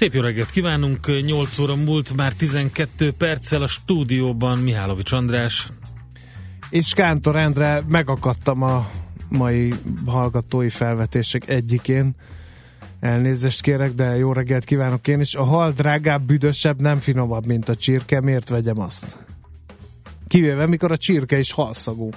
[0.00, 5.68] Szép jó reggelt kívánunk, 8 óra múlt, már 12 perccel a stúdióban Mihálovics András.
[6.70, 8.90] És Kántor Endre, megakadtam a
[9.28, 9.74] mai
[10.06, 12.14] hallgatói felvetések egyikén.
[13.00, 15.34] Elnézést kérek, de jó reggelt kívánok én is.
[15.34, 18.20] A hal drágább, büdösebb, nem finomabb, mint a csirke.
[18.20, 19.16] Miért vegyem azt?
[20.30, 22.08] Kivéve, mikor a csirke is halszagú.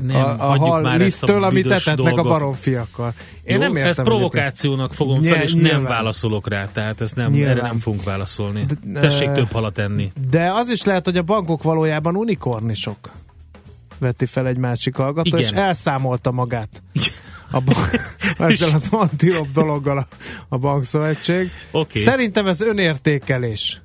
[0.00, 3.14] Nem, a, a hal már lisztől, amit etetnek a baromfiakkal.
[3.42, 5.72] Én Jó, nem értem ezt provokációnak fogom fel, és Nyilván.
[5.72, 7.50] nem válaszolok rá, tehát ezt nem, Nyilván.
[7.56, 8.66] erre nem fogunk válaszolni.
[8.84, 10.12] De- Tessék több halat enni.
[10.30, 13.10] De az is lehet, hogy a bankok valójában unikornisok.
[13.98, 15.40] Vetti fel egy másik hallgató, Igen.
[15.40, 16.82] és elszámolta magát.
[17.50, 17.88] A bank,
[18.50, 20.06] ezzel az antilop dologgal a,
[20.48, 21.50] a bankszövetség.
[21.70, 22.00] Oké.
[22.00, 23.82] Szerintem ez önértékelés.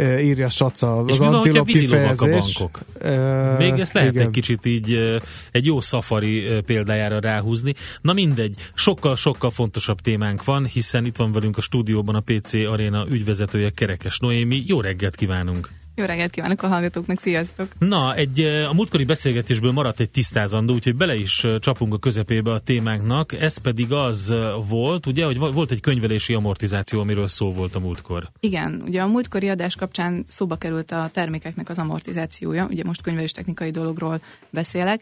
[0.00, 2.58] Írja Saca És az mi van, hogyha vízilovak a kifejezés.
[2.58, 2.80] bankok?
[2.98, 4.26] Ö, Még ezt lehet igen.
[4.26, 5.18] egy kicsit így
[5.50, 7.74] egy jó szafari ö, példájára ráhúzni.
[8.00, 13.06] Na mindegy, sokkal-sokkal fontosabb témánk van, hiszen itt van velünk a stúdióban a PC Arena
[13.10, 14.62] ügyvezetője Kerekes Noémi.
[14.66, 15.68] Jó reggelt kívánunk!
[15.98, 17.68] Jó reggelt kívánok a hallgatóknak, sziasztok!
[17.78, 22.58] Na, egy, a múltkori beszélgetésből maradt egy tisztázandó, úgyhogy bele is csapunk a közepébe a
[22.58, 23.32] témánknak.
[23.32, 24.34] Ez pedig az
[24.68, 28.30] volt, ugye, hogy vo- volt egy könyvelési amortizáció, amiről szó volt a múltkor.
[28.40, 33.32] Igen, ugye a múltkori adás kapcsán szóba került a termékeknek az amortizációja, ugye most könyvelés
[33.32, 35.00] technikai dologról beszélek,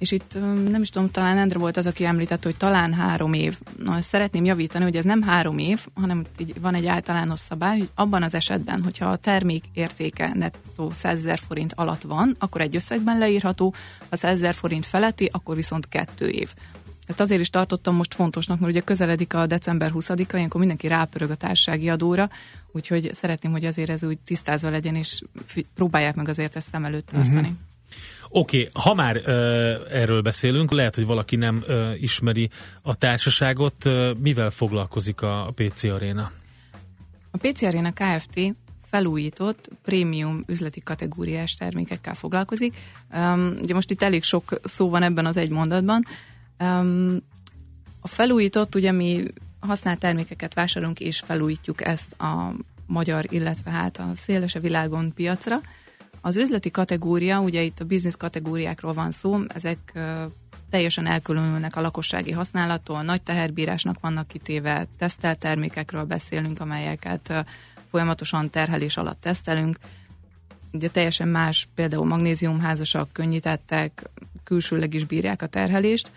[0.00, 0.38] és itt
[0.70, 3.58] nem is tudom, talán Endre volt az, aki említette, hogy talán három év.
[3.84, 7.78] Na, ezt szeretném javítani, hogy ez nem három év, hanem így van egy általános szabály,
[7.78, 12.60] hogy abban az esetben, hogyha a termék értéke nettó 100 ezer forint alatt van, akkor
[12.60, 13.74] egy összegben leírható,
[14.10, 16.50] ha 100 ezer forint feletti, akkor viszont kettő év.
[17.06, 21.30] Ezt azért is tartottam most fontosnak, mert ugye közeledik a december 20-a, ilyenkor mindenki rápörög
[21.30, 22.30] a társasági adóra,
[22.72, 25.22] úgyhogy szeretném, hogy azért ez úgy tisztázva legyen, és
[25.74, 27.38] próbálják meg azért ezt szem előtt tartani.
[27.38, 27.68] Uh-huh.
[28.32, 32.50] Oké, okay, ha már ö, erről beszélünk, lehet, hogy valaki nem ö, ismeri
[32.82, 33.86] a társaságot.
[33.86, 36.32] Ö, mivel foglalkozik a, PC Arena?
[37.30, 38.40] A PC Arena Kft.
[38.90, 42.74] felújított prémium üzleti kategóriás termékekkel foglalkozik.
[43.14, 46.04] Um, ugye most itt elég sok szó van ebben az egy mondatban.
[46.60, 47.16] Um,
[48.00, 49.22] a felújított, ugye mi
[49.60, 52.54] használt termékeket vásárolunk és felújítjuk ezt a
[52.86, 55.60] magyar, illetve hát a szélese világon piacra.
[56.20, 59.92] Az üzleti kategória, ugye itt a business kategóriákról van szó, ezek
[60.70, 67.44] teljesen elkülönülnek a lakossági használattól, nagy teherbírásnak vannak kitéve, tesztelt termékekről beszélünk, amelyeket
[67.90, 69.78] folyamatosan terhelés alatt tesztelünk.
[70.72, 74.08] Ugye teljesen más, például magnéziumházasak, könnyítettek,
[74.44, 76.10] külsőleg is bírják a terhelést,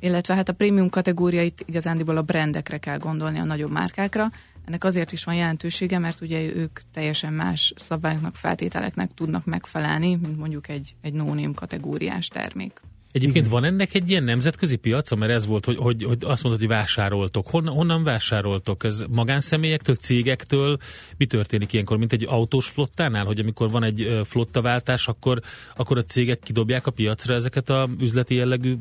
[0.00, 4.30] illetve hát a prémium kategóriait igazándiból a brandekre kell gondolni, a nagyobb márkákra.
[4.64, 10.38] Ennek azért is van jelentősége, mert ugye ők teljesen más szabályoknak, feltételeknek tudnak megfelelni, mint
[10.38, 12.80] mondjuk egy, egy no-name kategóriás termék.
[13.12, 16.60] Egyébként van ennek egy ilyen nemzetközi piaca, mert ez volt, hogy, hogy, hogy azt mondod,
[16.60, 17.48] hogy vásároltok.
[17.48, 18.84] Honnan, honnan vásároltok?
[18.84, 20.78] Ez magánszemélyektől, cégektől?
[21.16, 25.38] Mi történik ilyenkor, mint egy autós flottánál, hogy amikor van egy flottaváltás, akkor,
[25.76, 28.76] akkor a cégek kidobják a piacra ezeket a üzleti jellegű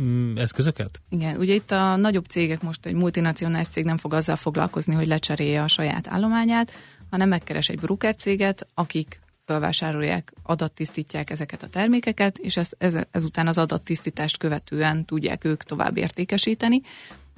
[0.00, 1.00] mm, eszközöket?
[1.08, 5.06] Igen, ugye itt a nagyobb cégek, most egy multinacionális cég nem fog azzal foglalkozni, hogy
[5.06, 6.72] lecserélje a saját állományát,
[7.10, 13.46] hanem megkeres egy broker céget, akik felvásárolják, adattisztítják ezeket a termékeket, és ezt, ez, ezután
[13.46, 16.80] az adattisztítást követően tudják ők tovább értékesíteni.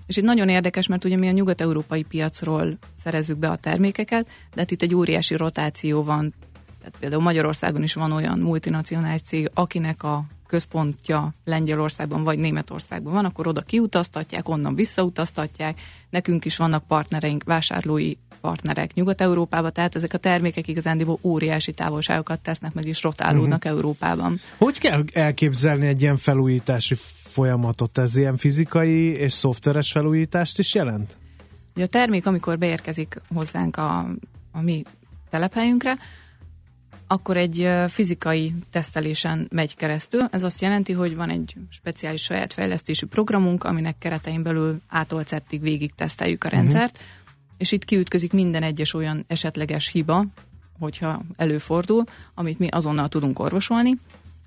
[0.06, 4.60] És itt nagyon érdekes, mert ugye mi a nyugat-európai piacról szerezzük be a termékeket, de
[4.60, 6.34] hát itt egy óriási rotáció van.
[6.78, 13.24] Tehát például Magyarországon is van olyan multinacionális cég, akinek a központja Lengyelországban vagy Németországban van,
[13.24, 15.80] akkor oda kiutaztatják, onnan visszautaztatják.
[16.10, 22.72] Nekünk is vannak partnereink, vásárlói partnerek Nyugat-Európába, tehát ezek a termékek igazándiból óriási távolságokat tesznek
[22.72, 23.72] meg, és rotálódnak uh-huh.
[23.72, 24.40] Európában.
[24.58, 27.98] Hogy kell elképzelni egy ilyen felújítási folyamatot?
[27.98, 31.16] Ez ilyen fizikai és szoftveres felújítást is jelent?
[31.74, 33.98] Ugye a termék, amikor beérkezik hozzánk a,
[34.52, 34.82] a mi
[35.30, 35.96] telephelyünkre,
[37.06, 40.20] akkor egy fizikai tesztelésen megy keresztül.
[40.30, 45.60] Ez azt jelenti, hogy van egy speciális saját fejlesztésű programunk, aminek keretein belül ától szettig
[45.60, 47.17] végig teszteljük a rendszert, uh-huh.
[47.58, 50.24] És itt kiütközik minden egyes olyan esetleges hiba,
[50.78, 53.96] hogyha előfordul, amit mi azonnal tudunk orvosolni.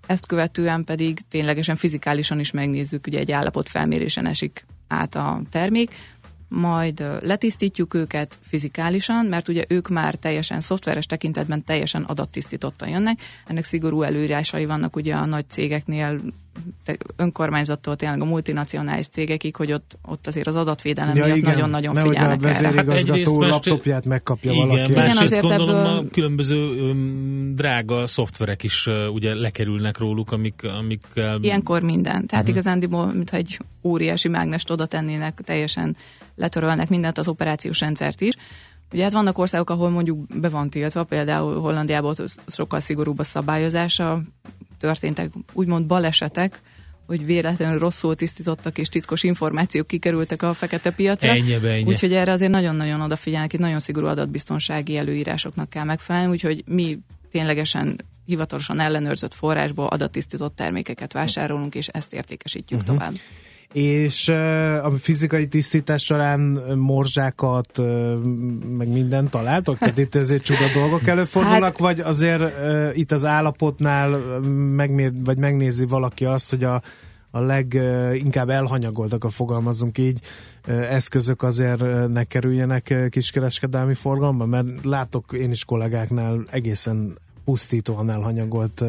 [0.05, 5.95] Ezt követően pedig ténylegesen fizikálisan is megnézzük, ugye egy állapot felmérésen esik át a termék,
[6.47, 13.19] majd letisztítjuk őket fizikálisan, mert ugye ők már teljesen szoftveres tekintetben teljesen adattisztítottan jönnek.
[13.47, 16.21] Ennek szigorú előírásai vannak ugye a nagy cégeknél,
[17.15, 22.43] önkormányzattól tényleg a multinacionális cégekig, hogy ott, ott azért az adatvédelem ja, miatt nagyon-nagyon figyelnek
[22.43, 22.71] erre.
[22.73, 24.91] Hát egyrészt laptopját megkapja igen, valaki.
[24.91, 25.97] Igen, azért gondolom ebből...
[25.97, 31.05] a különböző um, drága szoftverek is uh, ugye lekerülnek róluk, amik, amik
[31.41, 32.25] Ilyenkor minden.
[32.27, 32.49] Tehát uh-huh.
[32.49, 35.95] igazándiból, mintha egy óriási mágnest oda tennének, teljesen
[36.35, 38.33] letörölnek mindent, az operációs rendszert is.
[38.93, 42.15] Ugye hát vannak országok, ahol mondjuk be van tiltva, például Hollandiában
[42.47, 44.21] sokkal szigorúbb a szabályozása,
[44.81, 46.61] történtek úgymond balesetek,
[47.07, 51.31] hogy véletlenül rosszul tisztítottak és titkos információk kikerültek a fekete piacra.
[51.31, 51.83] Ennyi, ennyi.
[51.83, 56.99] Úgyhogy erre azért nagyon-nagyon odafigyelnek, itt nagyon szigorú adatbiztonsági előírásoknak kell megfelelni, úgyhogy mi
[57.31, 62.97] ténylegesen hivatalosan ellenőrzött forrásból adattisztított termékeket vásárolunk, és ezt értékesítjük uh-huh.
[62.97, 63.13] tovább
[63.73, 64.27] és
[64.83, 66.39] a fizikai tisztítás során
[66.77, 67.77] morzsákat,
[68.77, 69.77] meg mindent találtok?
[69.77, 72.43] Tehát itt ezért csuda dolgok előfordulnak, hát, vagy azért
[72.95, 74.09] itt az állapotnál
[74.75, 76.81] megmér, vagy megnézi valaki azt, hogy a,
[77.31, 80.19] a leginkább elhanyagoltak, a fogalmazunk így,
[80.67, 87.17] eszközök azért ne kerüljenek kiskereskedelmi forgalomba, mert látok én is kollégáknál egészen
[87.51, 88.83] pusztítóan elhanyagolt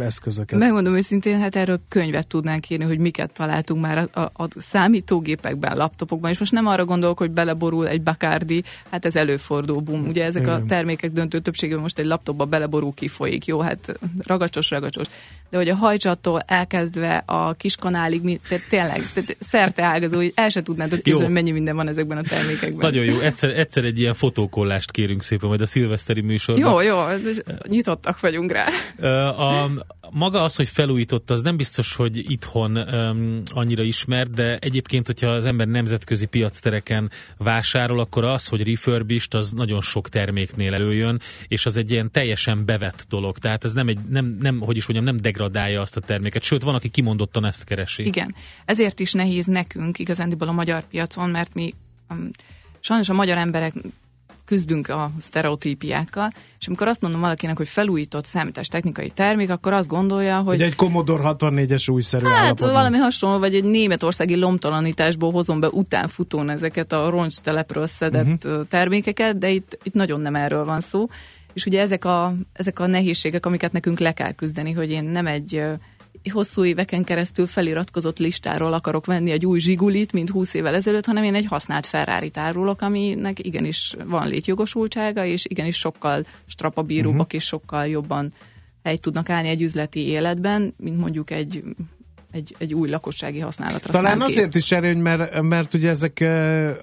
[0.00, 0.58] eszközöket.
[0.58, 5.76] Megmondom őszintén, hát erről könyvet tudnánk írni, hogy miket találtunk már a, a, a számítógépekben,
[5.76, 10.06] laptopokban, és most nem arra gondolok, hogy beleborul egy Bacardi, hát ez előfordul, bum.
[10.06, 10.62] Ugye ezek Igen.
[10.62, 15.06] a termékek döntő többségében most egy laptopba beleborul, kifolyik, jó, hát ragacsos, ragacsos.
[15.54, 20.62] De hogy a hajcsattól elkezdve a kiskanálig, tehát tényleg, tehát szerte ágazó, hogy el se
[20.62, 22.92] tudnád, hogy közben mennyi minden van ezekben a termékekben.
[22.92, 26.70] Nagyon jó, egyszer, egyszer egy ilyen fotókollást kérünk szépen, majd a szilveszteri műsorban.
[26.70, 28.66] Jó, jó, nyitott nyitottak vagyunk rá.
[29.28, 29.70] A,
[30.10, 35.26] maga az, hogy felújított, az nem biztos, hogy itthon um, annyira ismert, de egyébként, hogyha
[35.26, 41.66] az ember nemzetközi piactereken vásárol, akkor az, hogy refurbished, az nagyon sok terméknél előjön, és
[41.66, 43.38] az egy ilyen teljesen bevett dolog.
[43.38, 46.42] Tehát ez nem, egy, nem, nem hogy is mondjam, nem degradálja azt a terméket.
[46.42, 48.06] Sőt, van, aki kimondottan ezt keresi.
[48.06, 48.34] Igen.
[48.64, 51.74] Ezért is nehéz nekünk igazándiból a magyar piacon, mert mi
[52.10, 52.30] um,
[52.80, 53.74] sajnos a magyar emberek
[54.44, 59.88] küzdünk a sztereotípiákkal, és amikor azt mondom valakinek, hogy felújított számítás technikai termék, akkor azt
[59.88, 60.54] gondolja, hogy...
[60.54, 62.72] Ugye egy Commodore 64-es újszerű Hát állapotban.
[62.72, 68.66] valami hasonló, vagy egy németországi lomtalanításból hozom be utánfutón ezeket a roncs telepről szedett uh-huh.
[68.68, 71.06] termékeket, de itt, itt nagyon nem erről van szó.
[71.54, 75.26] És ugye ezek a, ezek a nehézségek, amiket nekünk le kell küzdeni, hogy én nem
[75.26, 75.62] egy
[76.30, 81.24] hosszú éveken keresztül feliratkozott listáról akarok venni egy új zsigulit, mint 20 évvel ezelőtt, hanem
[81.24, 87.34] én egy használt ferrari árulok, aminek igenis van létjogosultsága, és igenis sokkal strapabíróbbak uh-huh.
[87.34, 88.32] és sokkal jobban
[88.82, 91.64] helyt tudnak állni egy üzleti életben, mint mondjuk egy
[92.34, 96.24] egy, egy új lakossági használatra Talán azért is erőny, mert, mert ugye ezek,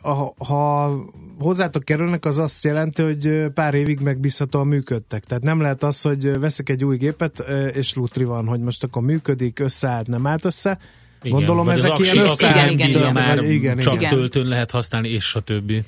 [0.01, 0.91] ha, ha
[1.39, 5.23] hozzátok kerülnek, az azt jelenti, hogy pár évig megbízhatóan működtek.
[5.23, 7.43] Tehát nem lehet az, hogy veszek egy új gépet,
[7.73, 10.79] és lutri van, hogy most akkor működik, összeállt, nem állt össze.
[11.21, 14.09] Igen, Gondolom ezek ilyen igen, igen, igen, már igen, csak igen.
[14.09, 15.83] töltőn lehet használni, és a többi.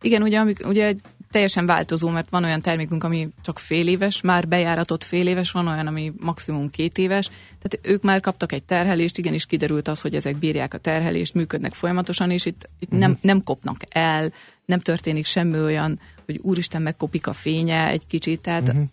[0.00, 0.94] Igen, ugye, amik, ugye
[1.34, 5.66] teljesen változó, mert van olyan termékünk, ami csak fél éves, már bejáratott fél éves, van
[5.66, 7.30] olyan, ami maximum két éves,
[7.62, 11.72] tehát ők már kaptak egy terhelést, igenis kiderült az, hogy ezek bírják a terhelést, működnek
[11.72, 13.00] folyamatosan, és itt, itt uh-huh.
[13.00, 13.20] nem, mhm.
[13.22, 14.32] nem kopnak el,
[14.64, 18.84] nem történik semmi olyan, hogy úristen megkopik a fénye egy kicsit, tehát uh-huh.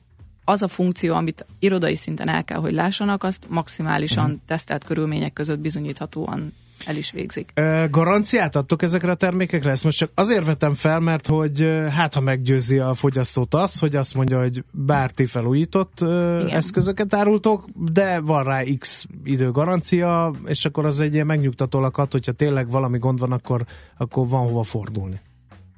[0.45, 4.39] az a funkció, amit irodai szinten el kell, hogy lássanak, azt maximálisan uh-huh.
[4.45, 6.53] tesztelt körülmények között bizonyíthatóan
[6.85, 7.53] el is végzik.
[7.89, 9.71] Garanciát adtok ezekre a termékekre?
[9.71, 13.95] Ezt most csak azért vetem fel, mert hogy hát ha meggyőzi a fogyasztót az, hogy
[13.95, 16.47] azt mondja, hogy bár ti felújított Igen.
[16.47, 22.11] eszközöket árultok, de van rá x idő garancia, és akkor az egy ilyen megnyugtató lakat,
[22.11, 23.65] hogyha tényleg valami gond van, akkor,
[23.97, 25.21] akkor van hova fordulni.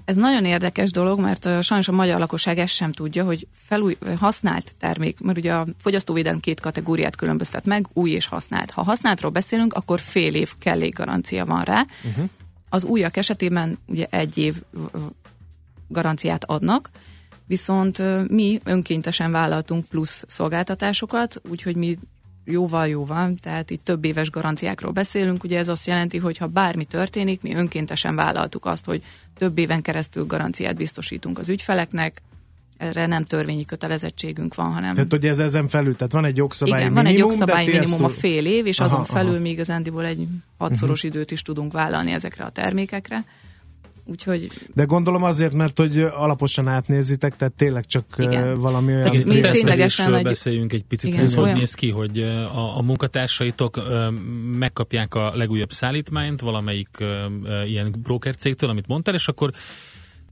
[0.05, 3.97] Ez nagyon érdekes dolog, mert uh, sajnos a magyar lakosság ezt sem tudja, hogy felúj,
[4.19, 8.71] használt termék, mert ugye a fogyasztóvédelem két kategóriát különböztet meg, új és használt.
[8.71, 11.85] Ha használtról beszélünk, akkor fél év kellék garancia van rá.
[12.09, 12.29] Uh-huh.
[12.69, 14.61] Az újak esetében ugye egy év
[15.87, 16.89] garanciát adnak,
[17.45, 21.97] viszont uh, mi önkéntesen vállaltunk plusz szolgáltatásokat, úgyhogy mi
[22.45, 26.85] jóval jóval, tehát itt több éves garanciákról beszélünk, ugye ez azt jelenti, hogy ha bármi
[26.85, 29.03] történik, mi önkéntesen vállaltuk azt, hogy
[29.37, 32.21] több éven keresztül garanciát biztosítunk az ügyfeleknek,
[32.77, 34.93] erre nem törvényi kötelezettségünk van, hanem...
[34.93, 38.03] Tehát, hogy ez ezen felül, tehát van egy jogszabály Igen, minimum, van egy jogszabály minimum
[38.03, 39.41] a fél év, és aha, azon felül aha.
[39.41, 41.15] még igazándiból egy hatszoros uh-huh.
[41.15, 43.25] időt is tudunk vállalni ezekre a termékekre.
[44.05, 44.47] Úgyhogy...
[44.73, 48.59] De gondolom azért, mert hogy alaposan átnézitek, tehát tényleg csak Igen.
[48.59, 49.11] valami olyan...
[49.11, 50.23] Tehát mi ténylegesen egy...
[50.23, 53.81] beszéljünk egy picit, Igen, ez hogy néz ki, hogy a, a munkatársaitok
[54.57, 56.89] megkapják a legújabb szállítmányt valamelyik
[57.65, 59.51] ilyen broker cégtől, amit mondtál, és akkor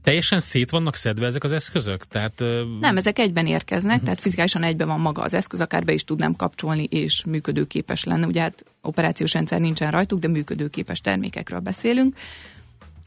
[0.02, 2.04] Teljesen szét vannak szedve ezek az eszközök?
[2.04, 2.42] Tehát,
[2.80, 4.04] Nem, ezek egyben érkeznek, uh-huh.
[4.04, 8.26] tehát fizikálisan egyben van maga az eszköz, akár be is tudnám kapcsolni, és működőképes lenne.
[8.26, 12.16] Ugye hát operációs rendszer nincsen rajtuk, de működőképes termékekről beszélünk.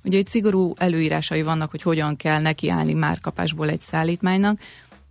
[0.06, 4.60] Ugye egy szigorú előírásai vannak, hogy hogyan kell nekiállni már kapásból egy szállítmánynak.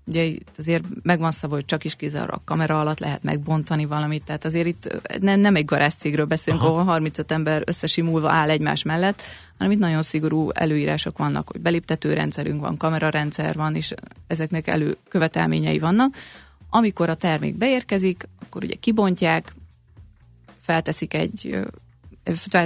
[0.06, 4.44] Ugye itt azért megvan szava, hogy csak is kizárólag kamera alatt lehet megbontani valamit, tehát
[4.44, 6.72] azért itt nem, nem egy garázcégről beszélünk, Aha.
[6.72, 9.22] ahol 35 ember összesimulva áll egymás mellett,
[9.58, 13.94] hanem itt nagyon szigorú előírások vannak, hogy beléptető rendszerünk van, kamerarendszer van, és
[14.26, 16.14] ezeknek előkövetelményei vannak.
[16.70, 19.52] Amikor a termék beérkezik, akkor ugye kibontják,
[20.60, 21.58] felteszik egy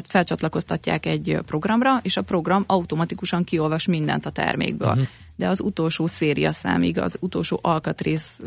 [0.06, 4.88] felcsatlakoztatják egy programra, és a program automatikusan kiolvas mindent a termékből.
[4.88, 5.06] Uh-huh.
[5.36, 8.40] De az utolsó széria számig, az utolsó alkatrész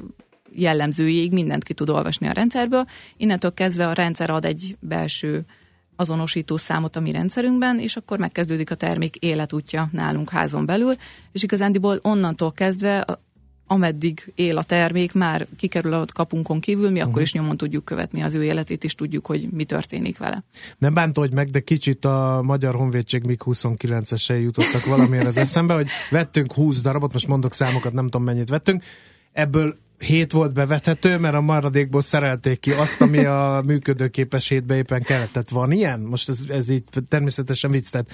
[0.54, 2.86] jellemzőjéig mindent ki tud olvasni a rendszerből.
[3.18, 5.46] Innentől kezdve a rendszer ad egy belső
[5.96, 10.96] azonosító számot a mi rendszerünkben, és akkor megkezdődik a termék életútja nálunk házon belül,
[11.32, 13.06] és igazándiból onnantól kezdve
[13.72, 17.10] ameddig él a termék, már kikerül a kapunkon kívül, mi uh-huh.
[17.10, 20.44] akkor is nyomon tudjuk követni az ő életét, és tudjuk, hogy mi történik vele.
[20.78, 25.88] Nem bántódj meg, de kicsit a Magyar Honvédség még 29-esei jutottak valamiért az eszembe, hogy
[26.10, 28.84] vettünk 20 darabot, most mondok számokat, nem tudom mennyit vettünk,
[29.32, 35.02] ebből 7 volt bevethető, mert a maradékból szerelték ki azt, ami a működőképes hétbe éppen
[35.02, 35.32] kellett.
[35.32, 36.00] Tehát van ilyen?
[36.00, 38.12] Most ez, ez így természetesen vicc, tehát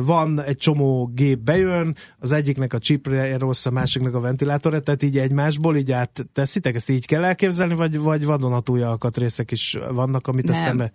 [0.00, 5.02] van egy csomó gép bejön, az egyiknek a csipre rossz, a másiknak a ventilátorra, tehát
[5.02, 10.44] így egymásból így átteszitek, ezt így kell elképzelni, vagy, vagy vadonatúj alkatrészek is vannak, amit
[10.44, 10.54] Nem.
[10.54, 10.92] aztán be...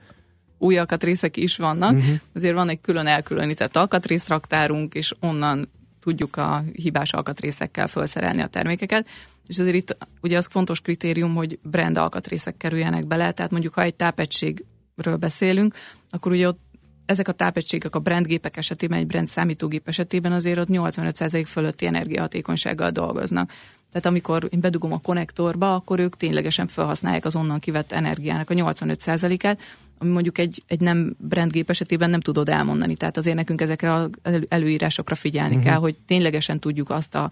[0.58, 2.16] Új alkatrészek is vannak, uh-huh.
[2.34, 9.08] azért van egy külön elkülönített alkatrészraktárunk, és onnan tudjuk a hibás alkatrészekkel felszerelni a termékeket,
[9.48, 13.82] és azért itt ugye az fontos kritérium, hogy brand alkatrészek kerüljenek bele, tehát mondjuk ha
[13.82, 15.76] egy tápegységről beszélünk,
[16.10, 16.60] akkor ugye ott
[17.06, 22.90] ezek a tápegységek a brandgépek esetében, egy brand számítógép esetében azért ott 85% fölötti energiahatékonysággal
[22.90, 23.52] dolgoznak.
[23.90, 28.54] Tehát amikor én bedugom a konnektorba, akkor ők ténylegesen felhasználják az onnan kivett energiának a
[28.54, 29.60] 85%-át,
[29.98, 32.96] ami mondjuk egy, egy nem brandgép esetében nem tudod elmondani.
[32.96, 34.10] Tehát azért nekünk ezekre az
[34.48, 35.70] előírásokra figyelni uh-huh.
[35.70, 37.32] kell, hogy ténylegesen tudjuk azt a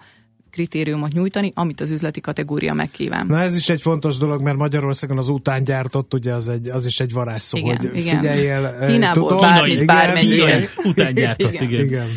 [0.52, 3.28] kritériumot nyújtani, amit az üzleti kategória megkíván.
[3.28, 7.00] Na ez is egy fontos dolog, mert Magyarországon az utángyártott, ugye az, egy, az is
[7.00, 8.20] egy varázsszó, igen, hogy igen.
[8.20, 8.78] figyeljél.
[8.92, 10.70] Kínából tudom, bármit, bármennyire.
[10.84, 11.70] Utángyártott, igen.
[11.70, 11.86] igen.
[11.86, 12.08] igen.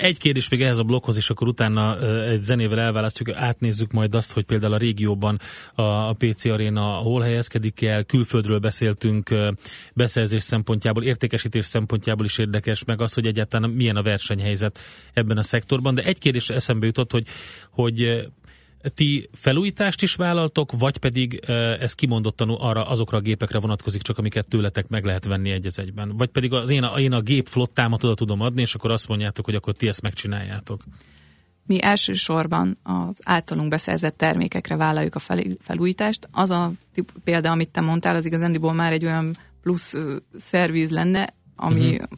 [0.00, 1.98] Egy kérdés még ehhez a blokkhoz, és akkor utána
[2.28, 5.40] egy zenével elválasztjuk, átnézzük majd azt, hogy például a régióban
[5.74, 9.34] a PC Arena hol helyezkedik el, külföldről beszéltünk,
[9.94, 14.78] beszerzés szempontjából, értékesítés szempontjából is érdekes, meg az, hogy egyáltalán milyen a versenyhelyzet
[15.12, 15.94] ebben a szektorban.
[15.94, 17.26] De egy kérdés eszembe jutott, hogy
[17.74, 18.28] hogy
[18.94, 21.40] ti felújítást is vállaltok, vagy pedig
[21.80, 26.16] ez kimondottan arra azokra a gépekre vonatkozik, csak amiket tőletek meg lehet venni egy egyben?
[26.16, 29.08] Vagy pedig az én a, én a gép flottámat oda tudom adni, és akkor azt
[29.08, 30.80] mondjátok, hogy akkor ti ezt megcsináljátok?
[31.66, 36.28] Mi elsősorban az általunk beszerzett termékekre vállaljuk a fel, felújítást.
[36.30, 39.96] Az a tip, példa, amit te mondtál, az igazándiból már egy olyan plusz
[40.36, 42.08] szerviz lenne, ami, uh-huh.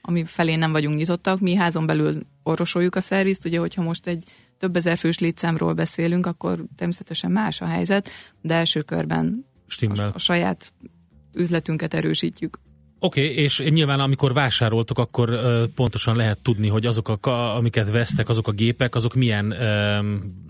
[0.00, 1.40] ami felé nem vagyunk nyitottak.
[1.40, 4.24] Mi házon belül orvosoljuk a szervizt, ugye, hogyha most egy
[4.58, 8.08] több ezer fős létszámról beszélünk, akkor természetesen más a helyzet,
[8.40, 9.44] de első körben
[9.94, 10.72] a, a saját
[11.34, 12.58] üzletünket erősítjük.
[13.00, 17.90] Oké, okay, és nyilván amikor vásároltok, akkor uh, pontosan lehet tudni, hogy azok, a, amiket
[17.90, 20.46] vesztek, azok a gépek, azok milyen um,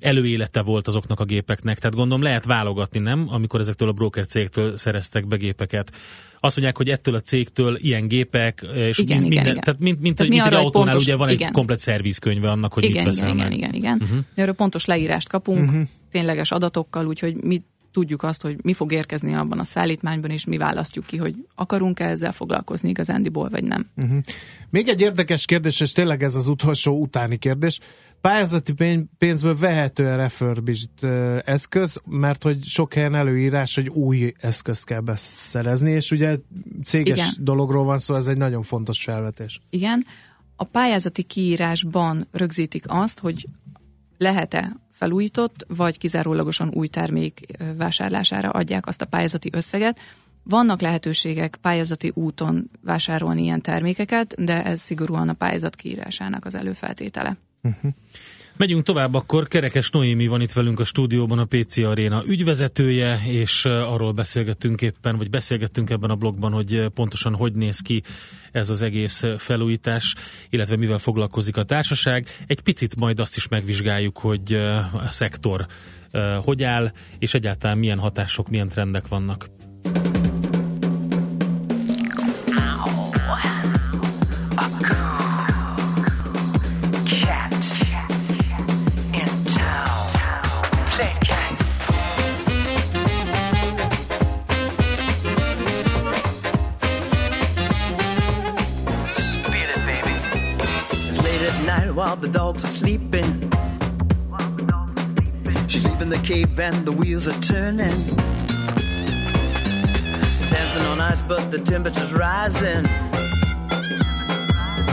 [0.00, 1.78] előélete volt azoknak a gépeknek.
[1.78, 3.26] Tehát gondolom lehet válogatni, nem?
[3.28, 5.92] Amikor ezektől a broker cégtől szereztek be gépeket.
[6.40, 9.60] Azt mondják, hogy ettől a cégtől ilyen gépek, és igen, mind, igen, minden, igen.
[9.60, 11.46] tehát mint, mint, tehát mint egy autónál pontos, ugye van igen.
[11.46, 13.56] egy komplet szervizkönyve annak, hogy igen, mit veszel igen, meg.
[13.56, 14.08] Igen, igen, igen.
[14.08, 14.24] Uh-huh.
[14.34, 15.82] Erről pontos leírást kapunk, uh-huh.
[16.10, 17.60] tényleges adatokkal, úgyhogy mi
[17.92, 22.04] tudjuk azt, hogy mi fog érkezni abban a szállítmányban, és mi választjuk ki, hogy akarunk-e
[22.04, 23.86] ezzel foglalkozni igazándiból, vagy nem.
[23.96, 24.18] Uh-huh.
[24.70, 27.80] Még egy érdekes kérdés, és tényleg ez az utolsó utáni kérdés
[28.20, 28.74] pályázati
[29.18, 31.04] pénzből vehető a refurbished
[31.44, 36.36] eszköz, mert hogy sok helyen előírás, hogy új eszközt kell beszerezni, és ugye
[36.84, 37.30] céges Igen.
[37.38, 39.60] dologról van szó, ez egy nagyon fontos felvetés.
[39.70, 40.04] Igen.
[40.56, 43.46] A pályázati kiírásban rögzítik azt, hogy
[44.18, 47.40] lehet-e felújított, vagy kizárólagosan új termék
[47.76, 49.98] vásárlására adják azt a pályázati összeget.
[50.42, 57.36] Vannak lehetőségek pályázati úton vásárolni ilyen termékeket, de ez szigorúan a pályázat kiírásának az előfeltétele.
[57.62, 57.92] Uh-huh.
[58.56, 63.64] Megyünk tovább, akkor Kerekes Noémi van itt velünk a stúdióban, a PC Arena ügyvezetője, és
[63.64, 68.02] arról beszélgettünk éppen, vagy beszélgettünk ebben a blogban, hogy pontosan hogy néz ki
[68.52, 70.14] ez az egész felújítás,
[70.50, 72.26] illetve mivel foglalkozik a társaság.
[72.46, 74.52] Egy picit majd azt is megvizsgáljuk, hogy
[74.92, 75.66] a szektor
[76.44, 79.48] hogy áll, és egyáltalán milyen hatások, milyen trendek vannak.
[102.20, 103.50] The dogs are sleeping.
[105.68, 107.96] She's leaving the cave and the wheels are turning.
[110.50, 112.84] Dancing on ice, but the temperature's rising.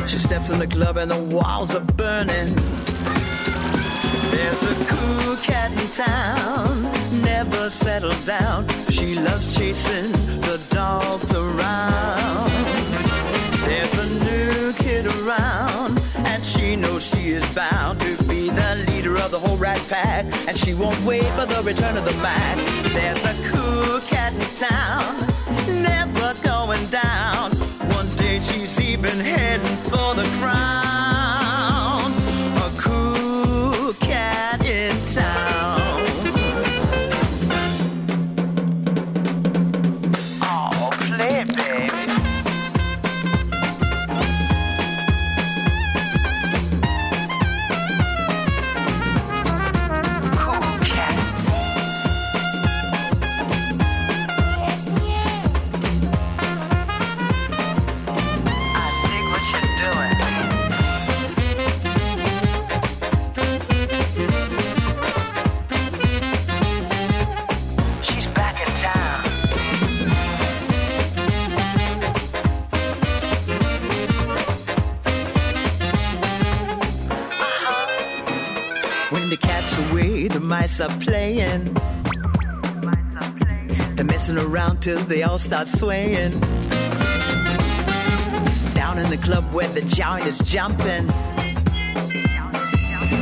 [0.08, 2.54] She steps in the club and the walls are burning.
[4.32, 6.84] There's a cool cat in town,
[7.24, 8.68] never settled down.
[8.90, 12.52] She loves chasing the dogs around.
[13.68, 15.67] There's a new kid around
[16.38, 20.24] and she knows she is bound to be the leader of the whole rat pack,
[20.48, 22.58] and she won't wait for the return of the Mac.
[22.94, 25.16] There's a cool cat in town,
[25.82, 27.50] never going down.
[27.98, 32.12] One day she's even heading for the crown.
[32.68, 35.47] A cool cat in town.
[80.78, 81.74] Mice are playing.
[83.96, 86.40] They're messing around till they all start swaying.
[88.74, 91.08] Down in the club where the giant is jumping.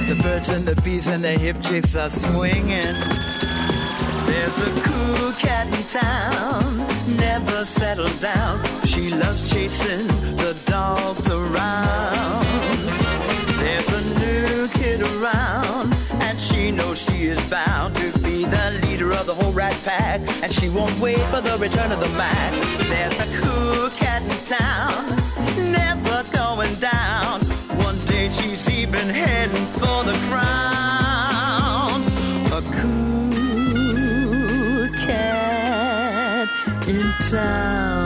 [0.08, 2.96] The birds and the bees and the hip chicks are swinging.
[4.26, 8.64] There's a cool cat in town, never settled down.
[8.86, 12.45] She loves chasing the dogs around.
[19.56, 22.52] Rat pack, and she won't wait for the return of the Mac.
[22.90, 25.16] There's a cool cat in town,
[25.72, 27.40] never going down.
[27.88, 32.04] One day she's even heading for the crown.
[32.52, 36.50] A cool cat
[36.90, 38.05] in town.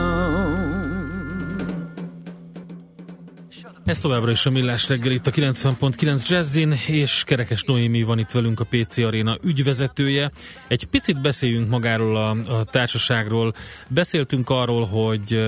[3.90, 8.30] Ez továbbra is a Millás reggel itt a 90.9 Jazzin, és Kerekes Noémi van itt
[8.30, 10.30] velünk a PC Arena ügyvezetője.
[10.68, 13.54] Egy picit beszéljünk magáról a, a társaságról.
[13.88, 15.38] Beszéltünk arról, hogy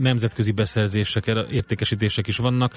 [0.00, 2.72] nemzetközi beszerzések, értékesítések is vannak.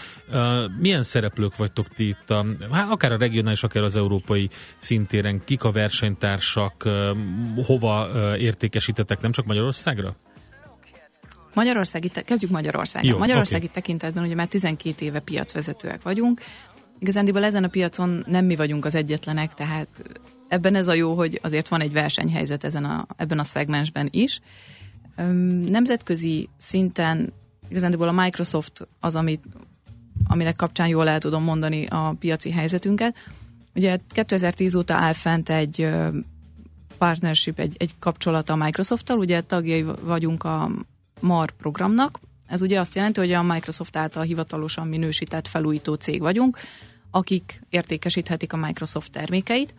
[0.79, 5.41] Milyen szereplők vagytok ti itt, a, hát akár a regionális, akár az európai szintéren?
[5.45, 6.89] Kik a versenytársak?
[7.65, 10.15] Hova értékesítetek, nem csak Magyarországra?
[11.53, 13.11] Magyarországi, kezdjük Magyarországon.
[13.11, 13.75] Jó, Magyarországi okay.
[13.75, 16.41] tekintetben ugye már 12 éve piacvezetőek vagyunk.
[16.99, 19.87] Igazándiból ezen a piacon nem mi vagyunk az egyetlenek, tehát
[20.47, 24.39] ebben ez a jó, hogy azért van egy versenyhelyzet ezen a, ebben a szegmensben is.
[25.65, 27.33] Nemzetközi szinten
[27.69, 29.43] igazándiból a Microsoft az, amit,
[30.27, 33.15] aminek kapcsán jól el tudom mondani a piaci helyzetünket.
[33.75, 35.89] Ugye 2010 óta áll fent egy
[36.97, 40.71] partnership, egy, egy kapcsolat a Microsofttal, ugye tagjai vagyunk a
[41.19, 42.19] MAR programnak.
[42.47, 46.57] Ez ugye azt jelenti, hogy a Microsoft által hivatalosan minősített felújító cég vagyunk,
[47.11, 49.73] akik értékesíthetik a Microsoft termékeit,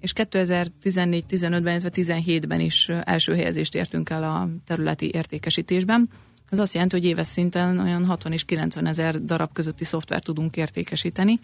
[0.00, 6.08] és 2014-15-ben, illetve 17-ben is első helyezést értünk el a területi értékesítésben.
[6.50, 10.56] Ez azt jelenti, hogy éves szinten olyan 60 és 90 ezer darab közötti szoftvert tudunk
[10.56, 11.40] értékesíteni.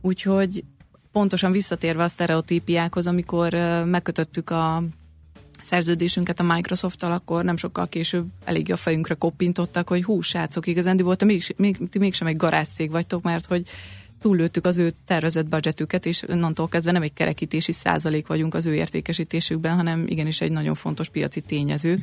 [0.00, 0.64] Úgyhogy
[1.12, 4.82] pontosan visszatérve a sztereotípiákhoz, amikor megkötöttük a
[5.70, 10.96] szerződésünket a Microsoft-tal, akkor nem sokkal később elég a fejünkre koppintottak, hogy hú, srácok, igazán
[10.96, 13.62] ti, még, még, ti mégsem egy garázszég vagytok, mert hogy
[14.20, 18.74] túllőttük az ő tervezett budgetüket, és onnantól kezdve nem egy kerekítési százalék vagyunk az ő
[18.74, 21.98] értékesítésükben, hanem igenis egy nagyon fontos piaci tényező.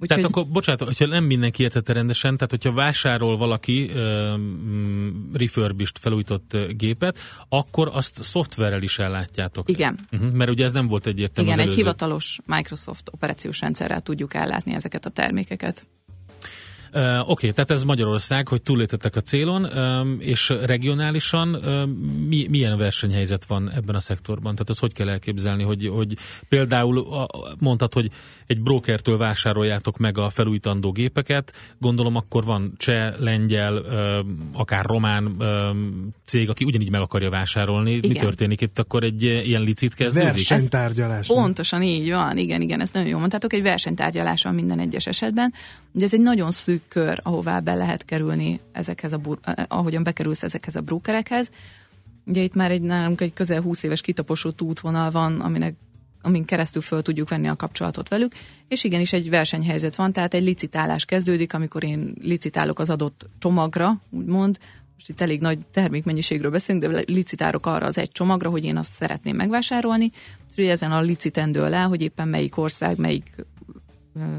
[0.00, 0.08] Úgyhogy...
[0.08, 6.56] Tehát akkor, bocsánat, hogyha nem mindenki értette rendesen, tehát hogyha vásárol valaki um, refurbished felújított
[6.70, 9.68] gépet, akkor azt szoftverrel is ellátjátok.
[9.68, 9.98] Igen.
[10.12, 14.74] Uh-huh, mert ugye ez nem volt egyértelmű Igen, egy hivatalos Microsoft operációs rendszerrel tudjuk ellátni
[14.74, 15.86] ezeket a termékeket.
[16.94, 21.90] Uh, Oké, okay, tehát ez Magyarország, hogy túléltetek a célon, um, és regionálisan um,
[22.28, 24.52] mi, milyen versenyhelyzet van ebben a szektorban?
[24.52, 26.16] Tehát ezt hogy kell elképzelni, hogy, hogy
[26.48, 27.26] például
[27.58, 28.10] mondtad, hogy
[28.48, 33.76] egy brokertől vásároljátok meg a felújítandó gépeket, gondolom akkor van cseh, lengyel,
[34.52, 35.36] akár román
[36.24, 37.92] cég, aki ugyanígy meg akarja vásárolni.
[37.92, 38.10] Igen.
[38.10, 40.28] Mi történik itt akkor egy ilyen licit kezdődik?
[40.28, 41.26] Versenytárgyalás.
[41.26, 45.52] Pontosan így van, igen, igen, ezt nagyon jól mondtátok, egy versenytárgyalás van minden egyes esetben.
[45.92, 50.42] Ugye ez egy nagyon szűk kör, ahová be lehet kerülni ezekhez a, eh, ahogyan bekerülsz
[50.42, 51.50] ezekhez a brokerekhez.
[52.26, 55.74] Ugye itt már egy, nálunk egy közel 20 éves kitaposott útvonal van, aminek
[56.28, 58.32] amin keresztül föl tudjuk venni a kapcsolatot velük,
[58.68, 64.00] és igenis egy versenyhelyzet van, tehát egy licitálás kezdődik, amikor én licitálok az adott csomagra,
[64.10, 64.58] úgymond,
[64.94, 68.92] most itt elég nagy termékmennyiségről beszélünk, de licitálok arra az egy csomagra, hogy én azt
[68.92, 70.10] szeretném megvásárolni,
[70.50, 73.46] és ugye ezen a licitendől le, hogy éppen melyik ország, melyik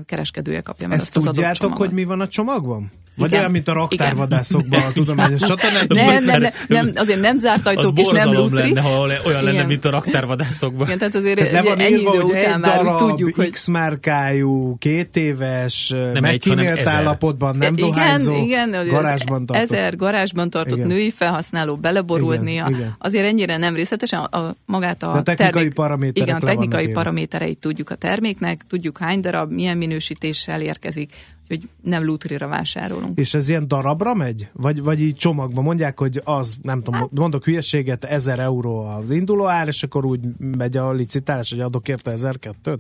[0.05, 2.91] kereskedője kapja meg Ezt azt az tudjátok, adott hogy mi van a csomagban?
[3.19, 5.85] Vagy olyan, mint a raktárvadászokban a tudományos csatornán?
[5.87, 8.57] Nem, nem, nem, nem, azért nem zárt ajtók és nem lutri.
[8.57, 9.43] lenne, ha olyan Igen.
[9.43, 10.87] lenne, mint a raktárvadászokban.
[10.87, 13.49] Igen, tehát azért tehát ugye, ennyi idő után már úgy tudjuk, hogy...
[13.49, 19.71] X márkájú, két éves, nem megkímélt állapotban, nem igen, dohányzó, igen, garázsban tartott.
[19.71, 20.87] Ezer garázsban tartott igen.
[20.87, 22.63] női felhasználó beleborulni.
[22.97, 27.95] Azért ennyire nem részletesen, a, magát a, a technikai termék, Igen, technikai paramétereit tudjuk a
[27.95, 31.13] terméknek, tudjuk hány darab, milyen minősítéssel érkezik,
[31.49, 33.17] hogy nem lútrira vásárolunk.
[33.17, 34.49] És ez ilyen darabra megy?
[34.53, 39.11] Vagy, vagy így csomagban mondják, hogy az, nem tudom, hát, mondok hülyeséget, 1000 euró az
[39.11, 42.79] induló ár, és akkor úgy megy a licitálás, hogy adok érte 1002-t?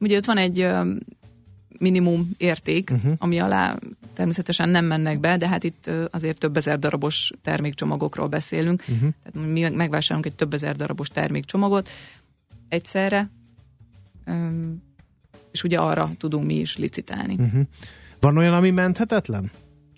[0.00, 0.68] Ugye ott van egy
[1.78, 3.12] minimum érték, uh-huh.
[3.18, 3.78] ami alá
[4.14, 8.82] természetesen nem mennek be, de hát itt azért több ezer darabos termékcsomagokról beszélünk.
[8.88, 9.10] Uh-huh.
[9.22, 11.88] Tehát mi megvásárolunk egy több ezer darabos termékcsomagot
[12.68, 13.30] egyszerre,
[15.56, 17.34] és ugye arra tudunk mi is licitálni.
[17.38, 17.62] Uh-huh.
[18.20, 19.50] Van olyan, ami menthetetlen?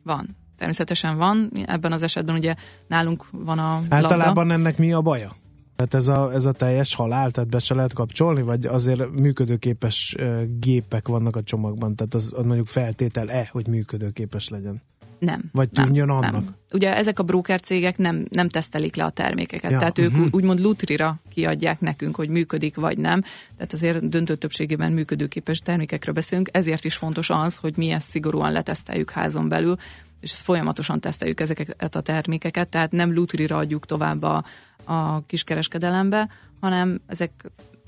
[0.02, 0.36] Van.
[0.56, 1.50] Természetesen van.
[1.66, 2.54] Ebben az esetben ugye
[2.86, 4.54] nálunk van a Általában labda.
[4.54, 5.34] ennek mi a baja?
[5.76, 10.16] Tehát ez a, ez a teljes halál, tehát be se lehet kapcsolni, vagy azért működőképes
[10.58, 14.82] gépek vannak a csomagban, tehát az, az mondjuk feltétel-e, hogy működőképes legyen?
[15.18, 15.42] Nem.
[15.52, 16.32] Vagy tűnjön annak?
[16.32, 16.56] Nem.
[16.72, 20.24] Ugye ezek a broker cégek nem, nem tesztelik le a termékeket, ja, tehát uh-huh.
[20.24, 23.22] ők úgymond lutrira kiadják nekünk, hogy működik vagy nem,
[23.56, 28.52] tehát azért döntő többségében működőképes termékekről beszélünk, ezért is fontos az, hogy mi ezt szigorúan
[28.52, 29.76] leteszteljük házon belül,
[30.20, 34.44] és ezt folyamatosan teszteljük ezeket a termékeket, tehát nem lutrira adjuk tovább a,
[34.84, 36.28] a kiskereskedelembe,
[36.60, 37.30] hanem ezek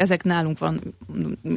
[0.01, 0.81] ezek nálunk van,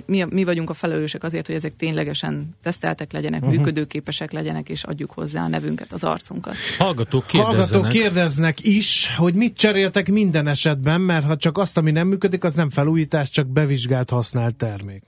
[0.05, 3.57] mi, mi vagyunk a felelősek azért, hogy ezek ténylegesen teszteltek legyenek, uh-huh.
[3.57, 6.55] működőképesek legyenek, és adjuk hozzá a nevünket, az arcunkat.
[6.77, 7.55] Hallgatók kérdeznek.
[7.55, 12.43] Hallgatók kérdeznek is, hogy mit cseréltek minden esetben, mert ha csak azt, ami nem működik,
[12.43, 15.03] az nem felújítás, csak bevizsgált használt termék.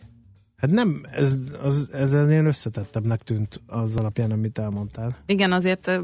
[0.55, 5.17] Hát nem, ez, az, ez ennél összetettebbnek tűnt az alapján, amit elmondtál.
[5.25, 5.99] Igen, azért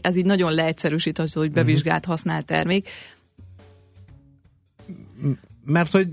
[0.00, 2.88] ez így nagyon leegyszerűsíthető, hogy bevizsgált használt termék
[5.66, 6.08] mert hogy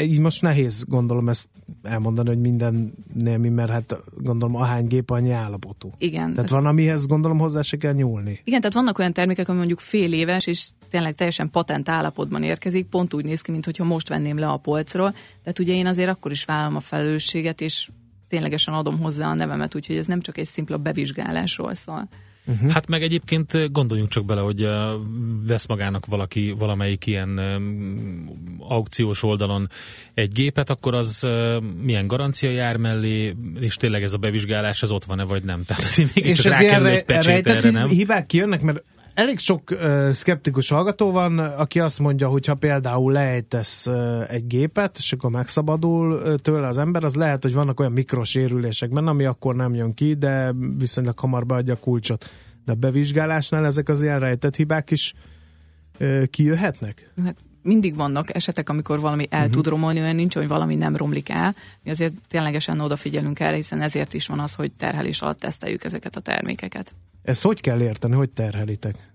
[0.00, 1.48] így most nehéz gondolom ezt
[1.82, 5.92] elmondani, hogy minden mi, mert hát gondolom ahány gép annyi állapotú.
[5.98, 6.34] Igen.
[6.34, 8.40] Tehát van, amihez gondolom hozzá se kell nyúlni.
[8.44, 12.86] Igen, tehát vannak olyan termékek, ami mondjuk fél éves, és tényleg teljesen patent állapotban érkezik,
[12.86, 15.14] pont úgy néz ki, mintha most venném le a polcról.
[15.42, 17.90] Tehát ugye én azért akkor is vállalom a felelősséget, és
[18.28, 22.08] ténylegesen adom hozzá a nevemet, úgyhogy ez nem csak egy szimpla bevizsgálásról szól.
[22.46, 22.70] Uh-huh.
[22.70, 24.72] Hát meg egyébként gondoljunk csak bele, hogy uh,
[25.46, 29.68] vesz magának valaki valamelyik ilyen um, aukciós oldalon
[30.14, 31.26] egy gépet, akkor az
[31.82, 35.62] milyen garancia jár mellé, és tényleg ez a bevizsgálás, ez ott van-e vagy nem.
[35.62, 37.88] Tehát az és ez ilyen egy erre, nem?
[37.88, 38.82] hibák kijönnek, mert
[39.14, 44.46] elég sok uh, szkeptikus hallgató van, aki azt mondja, hogy ha például lejtesz uh, egy
[44.46, 49.10] gépet, és akkor megszabadul uh, tőle az ember, az lehet, hogy vannak olyan mikrosérülések benne,
[49.10, 52.30] ami akkor nem jön ki, de viszonylag hamar beadja a kulcsot.
[52.64, 55.14] De a bevizsgálásnál ezek az ilyen rejtett hibák is
[56.00, 57.12] uh, kijöhetnek?
[57.24, 59.54] Hát mindig vannak esetek, amikor valami el uh-huh.
[59.54, 61.54] tud romolni, olyan nincs, hogy valami nem romlik el.
[61.82, 66.16] Mi azért ténylegesen odafigyelünk erre, hiszen ezért is van az, hogy terhelés alatt teszteljük ezeket
[66.16, 66.94] a termékeket.
[67.22, 69.12] Ezt hogy kell érteni, hogy terhelitek?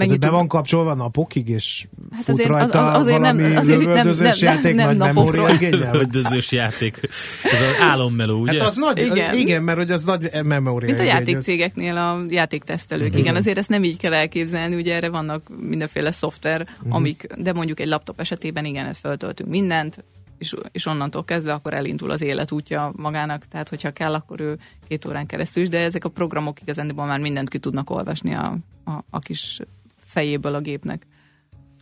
[0.00, 3.80] Mennyit be van kapcsolva napokig, és hát fut azért, rajta az, azért valami nem, azért
[3.80, 7.00] nem, nem, játék nem, nem nagy Rövidözős játék.
[7.42, 8.58] Ez az álommeló, ugye?
[8.58, 9.34] Hát az nagy, igen.
[9.34, 10.88] igen, mert hogy az nagy memória.
[10.88, 13.06] Mint a játékcégeknél a játéktesztelők.
[13.06, 13.18] Igen.
[13.18, 16.94] igen, azért ezt nem így kell elképzelni, ugye erre vannak mindenféle szoftver, uh-huh.
[16.94, 20.04] amik, de mondjuk egy laptop esetében igen, föltöltünk mindent,
[20.40, 24.58] és, és onnantól kezdve akkor elindul az élet útja magának, tehát hogyha kell, akkor ő
[24.88, 28.56] két órán keresztül is, de ezek a programok igazándiból már mindent ki tudnak olvasni a,
[28.84, 29.60] a, a kis
[29.96, 31.06] fejéből a gépnek.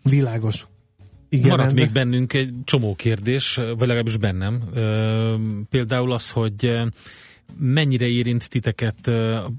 [0.03, 0.67] Világos.
[1.29, 1.85] Igen, Maradt Endre?
[1.85, 4.63] még bennünk egy csomó kérdés, vagy legalábbis bennem.
[5.71, 6.81] Például az, hogy
[7.59, 9.07] mennyire érint titeket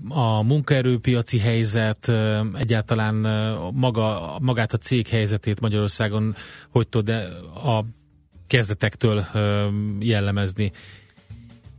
[0.08, 2.12] a munkaerőpiaci helyzet,
[2.54, 3.16] egyáltalán
[3.74, 6.36] maga, magát a cég helyzetét Magyarországon,
[6.70, 7.10] hogy tud
[7.64, 7.86] a
[8.50, 9.26] kezdetektől
[10.00, 10.72] jellemezni?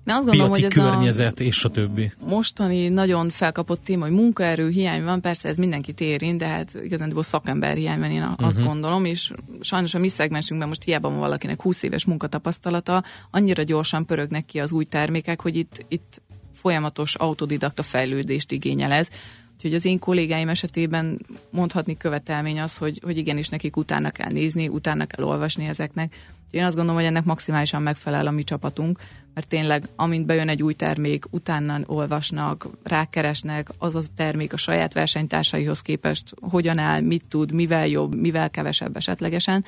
[0.04, 2.12] Én azt gondolom, Piaci hogy ez környezet, és a többi.
[2.20, 6.78] a mostani nagyon felkapott téma, hogy munkaerő hiány van, persze ez mindenkit érint, de hát
[6.84, 8.72] igazándiból szakember hiány van, én azt uh-huh.
[8.72, 14.06] gondolom, és sajnos a mi szegmensünkben most hiába van valakinek 20 éves munkatapasztalata, annyira gyorsan
[14.06, 16.22] pörögnek ki az új termékek, hogy itt, itt
[16.54, 19.08] folyamatos autodidakta fejlődést igényel ez.
[19.54, 24.68] Úgyhogy az én kollégáim esetében mondhatni követelmény az, hogy, hogy igenis nekik utána kell nézni,
[24.68, 26.14] utána kell olvasni ezeknek.
[26.50, 28.98] Én azt gondolom, hogy ennek maximálisan megfelel a mi csapatunk,
[29.34, 34.92] mert tényleg amint bejön egy új termék, utána olvasnak, rákeresnek, az a termék a saját
[34.92, 39.64] versenytársaihoz képest hogyan áll, mit tud, mivel jobb, mivel kevesebb esetlegesen.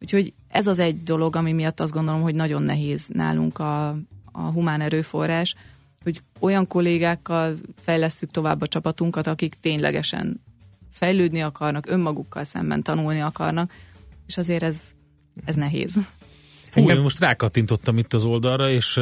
[0.00, 3.88] Úgyhogy ez az egy dolog, ami miatt azt gondolom, hogy nagyon nehéz nálunk a,
[4.32, 5.54] a humán erőforrás,
[6.02, 10.40] hogy olyan kollégákkal fejlesztjük tovább a csapatunkat, akik ténylegesen
[10.92, 13.72] fejlődni akarnak, önmagukkal szemben tanulni akarnak,
[14.26, 14.80] és azért ez,
[15.44, 15.92] ez nehéz.
[16.70, 18.96] Fú, Engem- én most rákattintottam itt az oldalra, és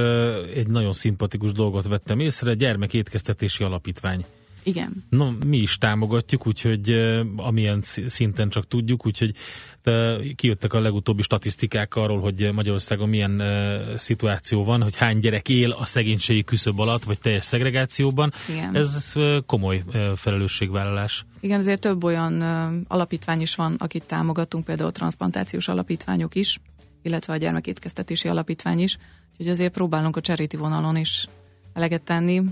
[0.55, 4.25] egy nagyon szimpatikus dolgot vettem észre, gyermekétkeztetési alapítvány.
[4.65, 5.05] Igen.
[5.09, 6.91] No, mi is támogatjuk, úgyhogy
[7.37, 9.35] amilyen sz- szinten csak tudjuk, úgyhogy
[10.35, 13.43] kijöttek a legutóbbi statisztikák arról, hogy Magyarországon milyen
[13.97, 18.33] szituáció van, hogy hány gyerek él a szegénységi küszöb alatt, vagy teljes szegregációban.
[18.49, 18.77] Igen.
[18.77, 19.13] Ez
[19.47, 19.85] komoly
[20.17, 21.25] felelősségvállalás.
[21.41, 22.43] Igen, azért több olyan
[22.89, 26.61] alapítvány is van, akit támogatunk, például transplantációs alapítványok is,
[27.03, 28.97] illetve a gyermekétkeztetési alapítvány is.
[29.33, 31.29] Úgyhogy azért próbálunk a charity vonalon is
[31.73, 32.43] eleget tenni,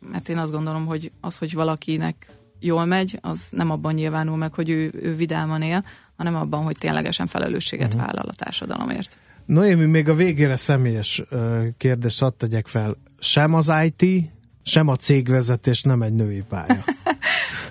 [0.00, 2.26] mert én azt gondolom, hogy az, hogy valakinek
[2.60, 5.84] jól megy, az nem abban nyilvánul meg, hogy ő, ő vidáman él,
[6.16, 8.06] hanem abban, hogy ténylegesen felelősséget uh-huh.
[8.06, 9.18] vállal a társadalomért.
[9.46, 11.22] Noémi, még a végére személyes
[11.76, 12.96] kérdést hadd tegyek fel.
[13.18, 14.30] Sem az IT,
[14.66, 16.84] sem a cégvezetés nem egy női pálya.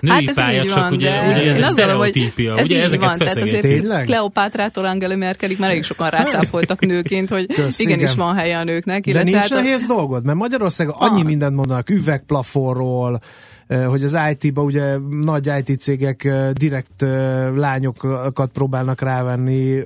[0.00, 2.82] Női ez pálya, így csak van, ugye, de ugye ez hogy sztereotípia, ez ugye így
[2.82, 4.04] ezeket van, tehát azért Tényleg?
[4.04, 8.24] Kleopátrától Angela Merkelig már elég sokan rácáfoltak nőként, hogy Kösz, igenis igen.
[8.26, 9.04] van helye a nőknek.
[9.04, 13.20] De nincs hát a- nehéz dolgod, mert Magyarországon annyi mindent mondanak, üvegplafonról,
[13.68, 19.84] hogy az IT-ba ugye nagy IT cégek eh, direkt eh, lányokat próbálnak rávenni, eh,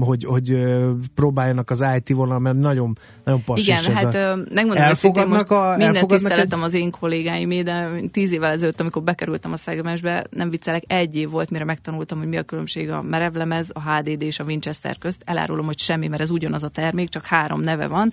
[0.00, 0.82] hogy, hogy eh,
[1.14, 4.36] próbáljanak az IT vonal, mert nagyon, nagyon passis Igen, ez hát a...
[4.54, 9.52] megmondom Elfogadnak most a- minden tiszteletem az én kollégáimé, de tíz évvel ezelőtt, amikor bekerültem
[9.52, 13.70] a szegmensbe, nem viccelek, egy év volt, mire megtanultam, hogy mi a különbség a merevlemez,
[13.72, 15.22] a HDD és a Winchester közt.
[15.24, 18.12] Elárulom, hogy semmi, mert ez ugyanaz a termék, csak három neve van.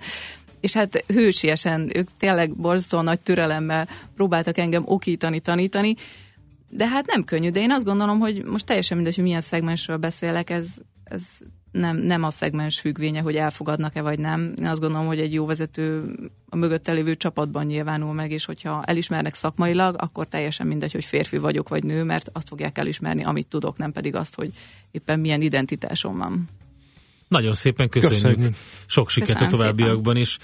[0.60, 5.94] És hát hősiesen, ők tényleg borzasztóan nagy türelemmel próbáltak engem okítani, tanítani,
[6.70, 9.96] de hát nem könnyű, de én azt gondolom, hogy most teljesen mindegy, hogy milyen szegmensről
[9.96, 10.66] beszélek, ez,
[11.04, 11.22] ez
[11.76, 14.52] nem, nem a szegmens függvénye, hogy elfogadnak-e vagy nem.
[14.60, 16.14] Én azt gondolom, hogy egy jó vezető
[16.48, 21.38] a mögötte lévő csapatban nyilvánul meg, és hogyha elismernek szakmailag, akkor teljesen mindegy, hogy férfi
[21.38, 24.52] vagyok vagy nő, mert azt fogják elismerni, amit tudok, nem pedig azt, hogy
[24.90, 26.48] éppen milyen identitásom van.
[27.28, 28.22] Nagyon szépen köszönjük.
[28.22, 28.54] Köszönjük.
[28.86, 30.38] Sok sikert a továbbiakban is.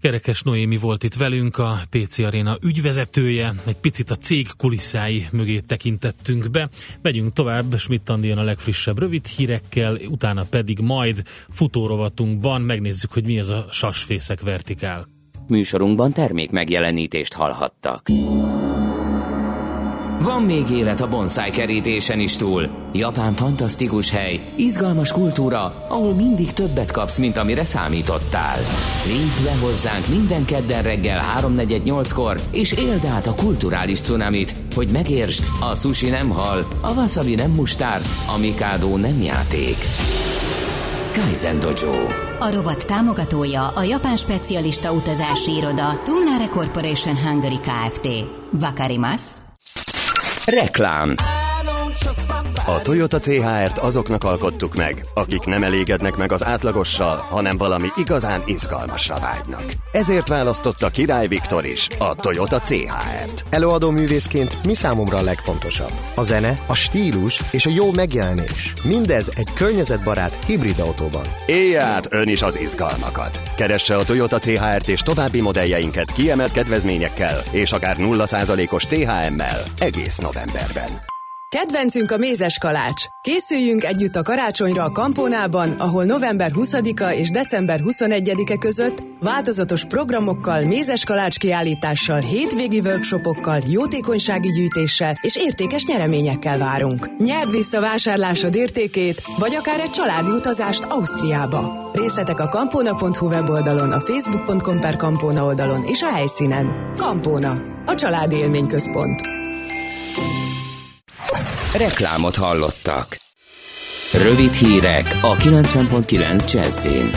[0.00, 3.54] Kerekes Noémi volt itt velünk, a PC Arena ügyvezetője.
[3.66, 6.68] Egy picit a cég kulisszái mögé tekintettünk be.
[7.02, 13.48] Megyünk tovább, Schmidt a legfrissebb rövid hírekkel, utána pedig majd futórovatunkban megnézzük, hogy mi ez
[13.48, 15.08] a sasfészek vertikál.
[15.46, 18.08] Műsorunkban termék megjelenítést hallhattak.
[20.20, 22.68] Van még élet a bonsai kerítésen is túl.
[22.92, 28.58] Japán fantasztikus hely, izgalmas kultúra, ahol mindig többet kapsz, mint amire számítottál.
[29.06, 35.44] Lépj le hozzánk minden kedden reggel 3.48-kor, és éld át a kulturális cunamit, hogy megértsd,
[35.70, 38.00] a sushi nem hal, a wasabi nem mustár,
[38.34, 39.76] a mikado nem játék.
[41.12, 42.06] Kaizen Dojo.
[42.38, 48.08] A rovat támogatója a japán specialista utazási iroda Tumlare Corporation Hungary Kft.
[48.50, 49.44] Vakarimasu.
[50.48, 51.16] Reklám
[52.66, 58.42] A Toyota CHR-t azoknak alkottuk meg, akik nem elégednek meg az átlagossal, hanem valami igazán
[58.44, 59.64] izgalmasra vágynak.
[59.92, 63.44] Ezért választotta Király Viktor is a Toyota CHR-t.
[63.50, 65.92] Előadó művészként mi számomra a legfontosabb?
[66.14, 68.72] A zene, a stílus és a jó megjelenés.
[68.84, 71.26] Mindez egy környezetbarát hibrid autóban.
[71.46, 73.40] Élj át ön is az izgalmakat.
[73.56, 81.14] Keresse a Toyota CHR-t és további modelljeinket kiemelt kedvezményekkel és akár 0%-os THM-mel egész novemberben.
[81.60, 83.04] Kedvencünk a mézes kalács.
[83.20, 90.60] Készüljünk együtt a karácsonyra a Kampónában, ahol november 20-a és december 21-e között változatos programokkal,
[90.60, 97.08] mézes kalács kiállítással, hétvégi workshopokkal, jótékonysági gyűjtéssel és értékes nyereményekkel várunk.
[97.18, 101.90] Nyerd vissza vásárlásod értékét, vagy akár egy családi utazást Ausztriába.
[101.92, 106.92] Részletek a kampóna.hu weboldalon, a facebook.com per Kampóna oldalon és a helyszínen.
[106.98, 109.45] Kampóna, a családi élményközpont.
[111.78, 113.16] Reklámot hallottak.
[114.12, 117.10] Rövid hírek a 90.9 Jazzin.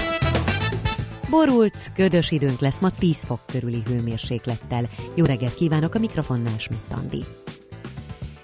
[1.30, 4.84] Borult, ködös időnk lesz ma 10 fok körüli hőmérséklettel.
[5.16, 7.24] Jó reggelt kívánok a mikrofonnál, Schmidt Andi.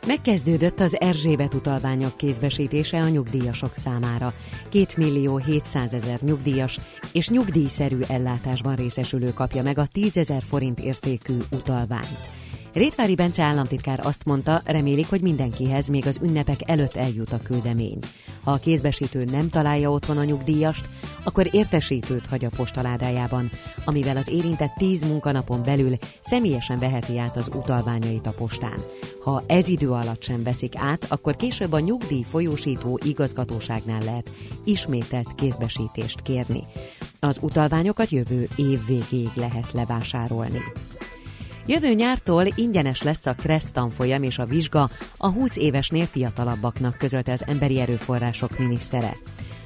[0.08, 4.34] Megkezdődött az Erzsébet utalványok kézbesítése a nyugdíjasok számára.
[4.64, 6.80] 2 millió 700 ezer nyugdíjas
[7.12, 12.30] és nyugdíjszerű ellátásban részesülő kapja meg a 10 ezer forint értékű utalványt.
[12.76, 18.00] Rétvári Bence államtitkár azt mondta, remélik, hogy mindenkihez még az ünnepek előtt eljut a küldemény.
[18.44, 20.90] Ha a kézbesítő nem találja otthon a nyugdíjast,
[21.24, 23.52] akkor értesítőt hagy a postaládájában,
[23.86, 28.84] amivel az érintett 10 munkanapon belül személyesen veheti át az utalványait a postán.
[29.24, 34.32] Ha ez idő alatt sem veszik át, akkor később a nyugdíj folyósító igazgatóságnál lehet
[34.64, 36.64] ismételt kézbesítést kérni.
[37.20, 40.62] Az utalványokat jövő év végéig lehet levásárolni.
[41.68, 47.32] Jövő nyártól ingyenes lesz a Kressz tanfolyam és a vizsga a 20 évesnél fiatalabbaknak, közölte
[47.32, 49.18] az Emberi Erőforrások minisztere.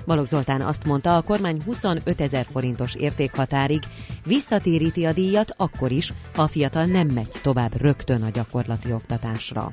[0.06, 3.82] Balogh Zoltán azt mondta, a kormány 25 ezer forintos értékhatárig
[4.26, 9.70] visszatéríti a díjat akkor is, ha a fiatal nem megy tovább rögtön a gyakorlati oktatásra.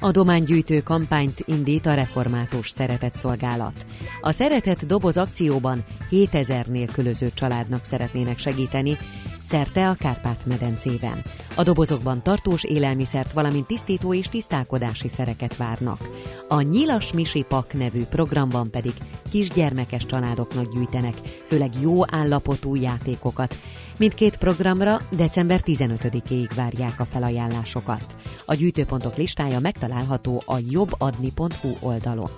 [0.00, 3.86] Adománygyűjtő kampányt indít a református szeretett szolgálat.
[4.20, 8.98] A szeretett doboz akcióban 7000 nélkülöző családnak szeretnének segíteni,
[9.46, 11.22] szerte a Kárpát-medencében.
[11.54, 16.08] A dobozokban tartós élelmiszert, valamint tisztító és tisztálkodási szereket várnak.
[16.48, 18.92] A Nyilas Misi Pak nevű programban pedig
[19.30, 23.58] kisgyermekes családoknak gyűjtenek, főleg jó állapotú játékokat.
[23.96, 28.16] Mindkét programra december 15-éig várják a felajánlásokat.
[28.44, 32.30] A gyűjtőpontok listája megtalálható a jobbadni.hu oldalon.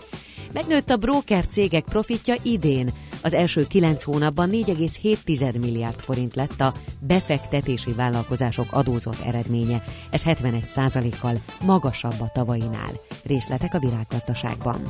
[0.53, 2.91] Megnőtt a broker cégek profitja idén.
[3.23, 9.83] Az első kilenc hónapban 4,7 milliárd forint lett a befektetési vállalkozások adózott eredménye.
[10.11, 12.91] Ez 71 kal magasabb a tavainál.
[13.25, 14.83] Részletek a világgazdaságban.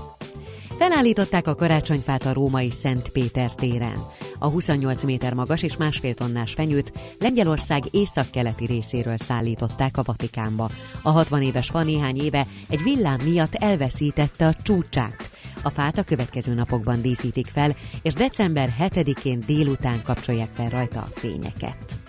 [0.78, 3.98] Felállították a karácsonyfát a római Szent Péter téren.
[4.38, 10.70] A 28 méter magas és másfél tonnás fenyőt Lengyelország északkeleti részéről szállították a Vatikánba.
[11.02, 15.30] A 60 éves fa néhány éve egy villám miatt elveszítette a csúcsát.
[15.62, 21.18] A fát a következő napokban díszítik fel, és december 7-én délután kapcsolják fel rajta a
[21.18, 22.07] fényeket.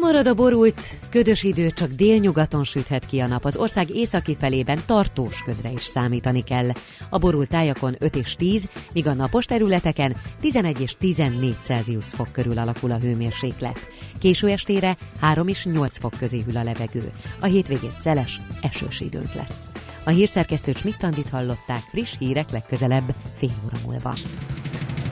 [0.00, 3.44] Marad a borult, ködös idő, csak délnyugaton süthet ki a nap.
[3.44, 6.68] Az ország északi felében tartós ködre is számítani kell.
[7.10, 12.32] A borult tájakon 5 és 10, míg a napos területeken 11 és 14 Celsius fok
[12.32, 13.88] körül alakul a hőmérséklet.
[14.18, 17.10] Késő estére 3 és 8 fok közé hűl a levegő.
[17.40, 19.70] A hétvégén szeles, esős időnk lesz.
[20.04, 24.14] A hírszerkesztő Csmittandit hallották friss hírek legközelebb fél óra múlva.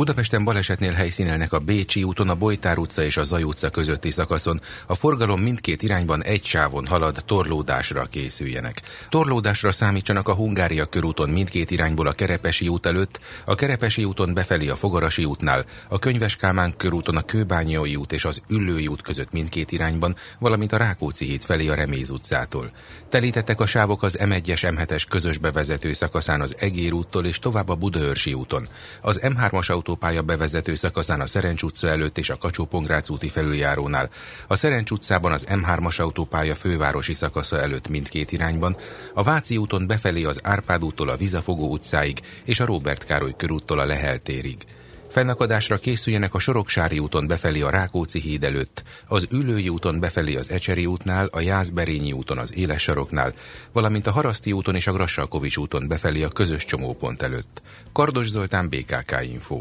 [0.00, 4.60] Budapesten balesetnél helyszínelnek a Bécsi úton, a Bojtár utca és a Zaj utca közötti szakaszon.
[4.86, 8.82] A forgalom mindkét irányban egy sávon halad, torlódásra készüljenek.
[9.08, 14.68] Torlódásra számítsanak a Hungária körúton mindkét irányból a Kerepesi út előtt, a Kerepesi úton befelé
[14.68, 19.32] a Fogarasi útnál, a Könyves Kálmán körúton a Kőbányai út és az Üllői út között
[19.32, 22.70] mindkét irányban, valamint a Rákóczi híd felé a Reméz utcától.
[23.08, 27.74] Telítettek a sávok az M1-es M7-es közös bevezető szakaszán az Egér úttól és tovább a
[27.74, 28.68] Budaörsi úton.
[29.00, 32.68] Az M3-as autópálya bevezető szakaszán a Szerencs utca előtt és a kacsó
[33.08, 34.10] úti felüljárónál,
[34.46, 38.76] a Szerencs utcában az M3-as autópálya fővárosi szakasza előtt mindkét irányban,
[39.14, 43.78] a Váci úton befelé az Árpád úttól a Vizafogó utcáig és a Róbert Károly körúttól
[43.78, 44.66] a Lehel térig.
[45.10, 50.50] Fennakadásra készüljenek a Soroksári úton befelé a Rákóczi híd előtt, az Ülői úton befelé az
[50.50, 53.34] Ecseri útnál, a Jászberényi úton az Éles saroknál,
[53.72, 57.62] valamint a Haraszti úton és a Grassalkovics úton befelé a közös csomópont előtt.
[57.92, 59.56] Kardos Zoltán, BKK Info.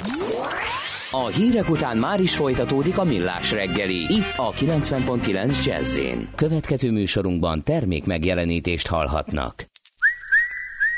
[1.12, 6.00] A hírek után már is folytatódik a millás reggeli, itt a 90.9 jazz
[6.36, 9.66] Következő műsorunkban termék megjelenítést hallhatnak.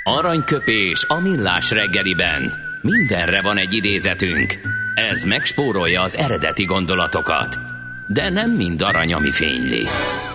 [0.04, 2.71] Aranyköpés a millás reggeliben.
[2.82, 4.60] Mindenre van egy idézetünk.
[4.96, 7.60] Ez megspórolja az eredeti gondolatokat.
[8.08, 9.86] De nem mind arany, ami fényli.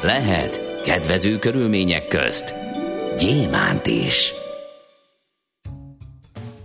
[0.02, 2.54] Lehet kedvező körülmények közt
[3.18, 4.32] gyémánt is.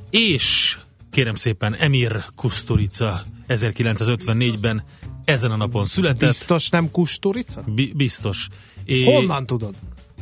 [0.10, 0.78] És
[1.12, 4.84] kérem szépen Emir Kusturica 1954-ben
[5.26, 6.30] ezen a napon született.
[6.30, 7.64] Biztos nem Kusturica?
[7.66, 8.48] Bi- biztos.
[8.86, 9.76] É, Honnan tudod?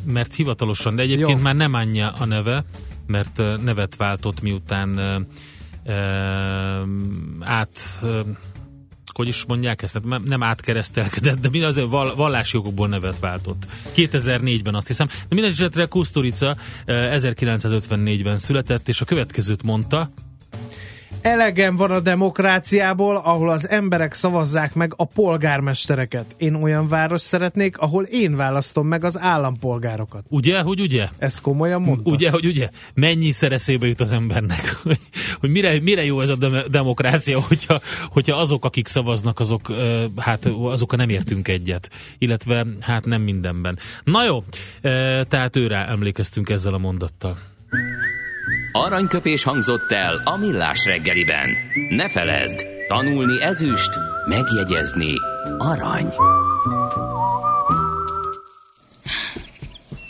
[0.05, 1.43] Mert hivatalosan, de egyébként Jó.
[1.43, 2.65] már nem anyja a neve,
[3.09, 4.99] mert nevet váltott miután
[7.39, 7.79] át
[9.13, 13.67] hogy is mondják ezt, tehát nem átkeresztelkedett, de azért vallási okokból nevet váltott.
[13.95, 15.07] 2004-ben azt hiszem.
[15.07, 16.57] De minden esetre Kusturica
[16.87, 20.09] 1954-ben született, és a következőt mondta,
[21.21, 26.35] Elegem van a demokráciából, ahol az emberek szavazzák meg a polgármestereket.
[26.37, 30.23] Én olyan város szeretnék, ahol én választom meg az állampolgárokat.
[30.27, 31.07] Ugye, hogy ugye?
[31.17, 32.11] Ezt komolyan mondta?
[32.11, 32.69] Ugye, hogy ugye?
[32.93, 34.75] Mennyi szereszébe jut az embernek?
[35.39, 39.73] hogy mire, mire jó ez a demokrácia, hogyha, hogyha azok, akik szavaznak, azok,
[40.17, 41.89] hát azokkal nem értünk egyet.
[42.17, 43.79] Illetve hát nem mindenben.
[44.03, 44.43] Na jó,
[45.27, 47.37] tehát őre emlékeztünk ezzel a mondattal.
[48.71, 51.49] Aranyköpés hangzott el a millás reggeliben.
[51.89, 53.89] Ne feledd, tanulni ezüst,
[54.25, 55.13] megjegyezni
[55.57, 56.13] arany.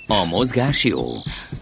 [0.08, 1.08] A mozgás jó.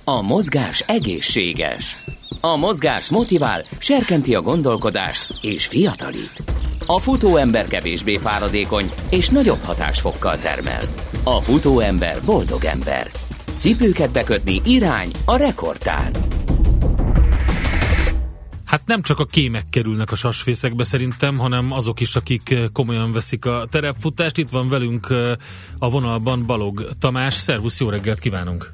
[0.04, 1.96] A mozgás egészséges.
[2.42, 6.44] A mozgás motivál, serkenti a gondolkodást és fiatalít.
[6.86, 10.82] A futóember kevésbé fáradékony és nagyobb hatásfokkal termel.
[11.24, 13.12] A futóember boldog ember.
[13.58, 16.12] Cipőket bekötni irány a rekordtán.
[18.68, 23.14] Hát nem csak a kémek kerülnek a sasfészekbe szerintem, hanem azok is, akik eh, komolyan
[23.14, 24.38] veszik a terepfutást.
[24.38, 25.32] Itt van velünk eh,
[25.80, 27.34] a vonalban Balog Tamás.
[27.34, 28.74] Szervusz, jó reggelt kívánunk!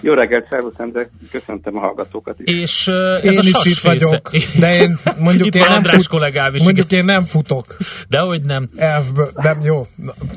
[0.00, 2.60] Jó reggelt, szervusz, de köszöntöm a hallgatókat is.
[2.60, 6.08] És uh, ez én a is itt vagyok, de én mondjuk itt én nem, fut,
[6.08, 7.76] kollégám is, mondjuk én nem futok.
[8.08, 8.68] Dehogy nem.
[8.76, 9.82] Elfből, nem, jó.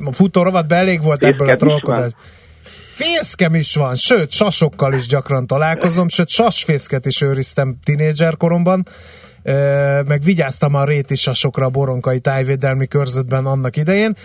[0.05, 2.11] A futórovat be elég volt Fészket ebből a trollkodás.
[2.97, 8.85] Fészkem is van, sőt, sasokkal is gyakran találkozom, sőt, sasfészket is őriztem tinédzser koromban,
[10.07, 14.15] meg vigyáztam a réti sasokra a boronkai tájvédelmi körzetben annak idején,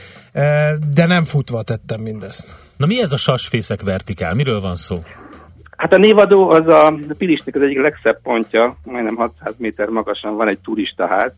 [0.94, 2.54] de nem futva tettem mindezt.
[2.76, 4.34] Na mi ez a sasfészek vertikál?
[4.34, 5.02] Miről van szó?
[5.76, 10.48] Hát a névadó az a Pilisnek az egyik legszebb pontja, majdnem 600 méter magasan van
[10.48, 11.32] egy turistaház,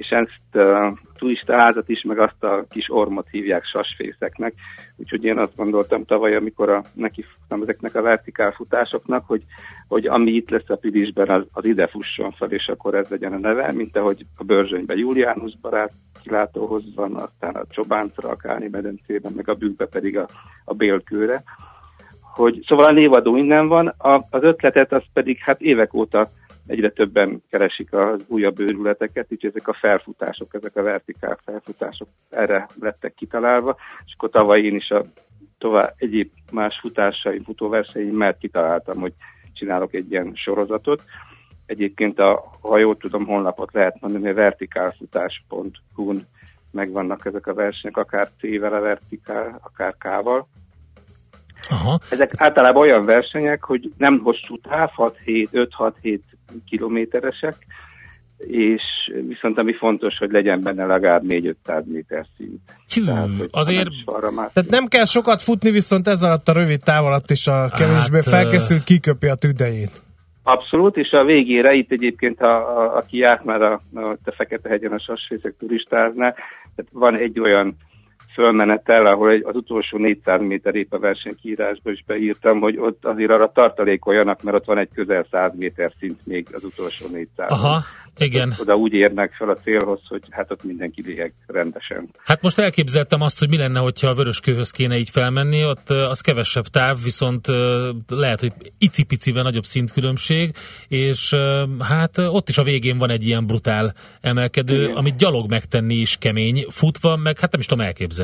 [0.00, 4.54] és ezt a turistaházat is, meg azt a kis ormot hívják sasfészeknek.
[4.96, 9.42] Úgyhogy én azt gondoltam tavaly, amikor a, neki futtam ezeknek a vertikál futásoknak, hogy,
[9.88, 13.32] hogy ami itt lesz a Pilisben, az, az ide fusson fel, és akkor ez legyen
[13.32, 15.92] a neve, mint ahogy a Börzsönyben Juliánus barát
[16.22, 20.28] kilátóhoz van, aztán a Csobáncra, a Káni medencében, meg a Bükkbe pedig a,
[20.64, 21.42] a Bélkőre.
[22.20, 26.30] Hogy, szóval a névadó innen van, a, az ötletet az pedig hát évek óta
[26.66, 32.68] egyre többen keresik az újabb őrületeket, így ezek a felfutások, ezek a vertikál felfutások erre
[32.80, 35.04] lettek kitalálva, és akkor tavaly én is a
[35.58, 39.12] tovább egyéb más futásaim, futóverseim, mert kitaláltam, hogy
[39.52, 41.02] csinálok egy ilyen sorozatot.
[41.66, 46.26] Egyébként, a, ha jól tudom, honlapot lehet mondani, a vertikálfutás.hu-n
[46.70, 50.48] megvannak ezek a versenyek, akár C-vel a vertikál, akár K-val.
[51.68, 52.00] Aha.
[52.10, 55.68] Ezek általában olyan versenyek, hogy nem hosszú táv, 6-7,
[56.02, 56.20] 5-6-7
[56.68, 57.56] kilométeresek,
[58.46, 58.82] és
[59.28, 62.60] viszont ami fontos, hogy legyen benne legalább 4-500 méter szint.
[62.94, 63.88] Hű, Tehát, azért...
[64.34, 64.50] Már...
[64.52, 68.16] Tehát nem kell sokat futni, viszont ez alatt a rövid táv alatt is a kevésbé
[68.16, 70.02] hát, felkészült kiköpi a tüdejét.
[70.42, 74.92] Abszolút, és a végére itt egyébként, a, a, aki járt már a, a, a Fekete-hegyen
[74.92, 76.34] a sasfészek turistáznál,
[76.76, 77.76] tehát van egy olyan
[78.34, 83.30] fölmenetel, ahol egy, az utolsó 400 méter épp a versenykírásba is beírtam, hogy ott azért
[83.30, 87.50] arra tartalékoljanak, mert ott van egy közel 100 méter szint még az utolsó 400.
[87.50, 87.80] Aha,
[88.16, 88.54] igen.
[88.58, 92.08] Oda úgy érnek fel a célhoz, hogy hát ott mindenki lényeg rendesen.
[92.24, 96.20] Hát most elképzeltem azt, hogy mi lenne, hogyha a vöröskőhöz kéne így felmenni, ott az
[96.20, 97.46] kevesebb táv, viszont
[98.08, 100.54] lehet, hogy icipicivel nagyobb szintkülönbség,
[100.88, 101.34] és
[101.78, 104.96] hát ott is a végén van egy ilyen brutál emelkedő, Igen.
[104.96, 108.18] amit gyalog megtenni is kemény, futva, meg hát nem is tudom elképzelni.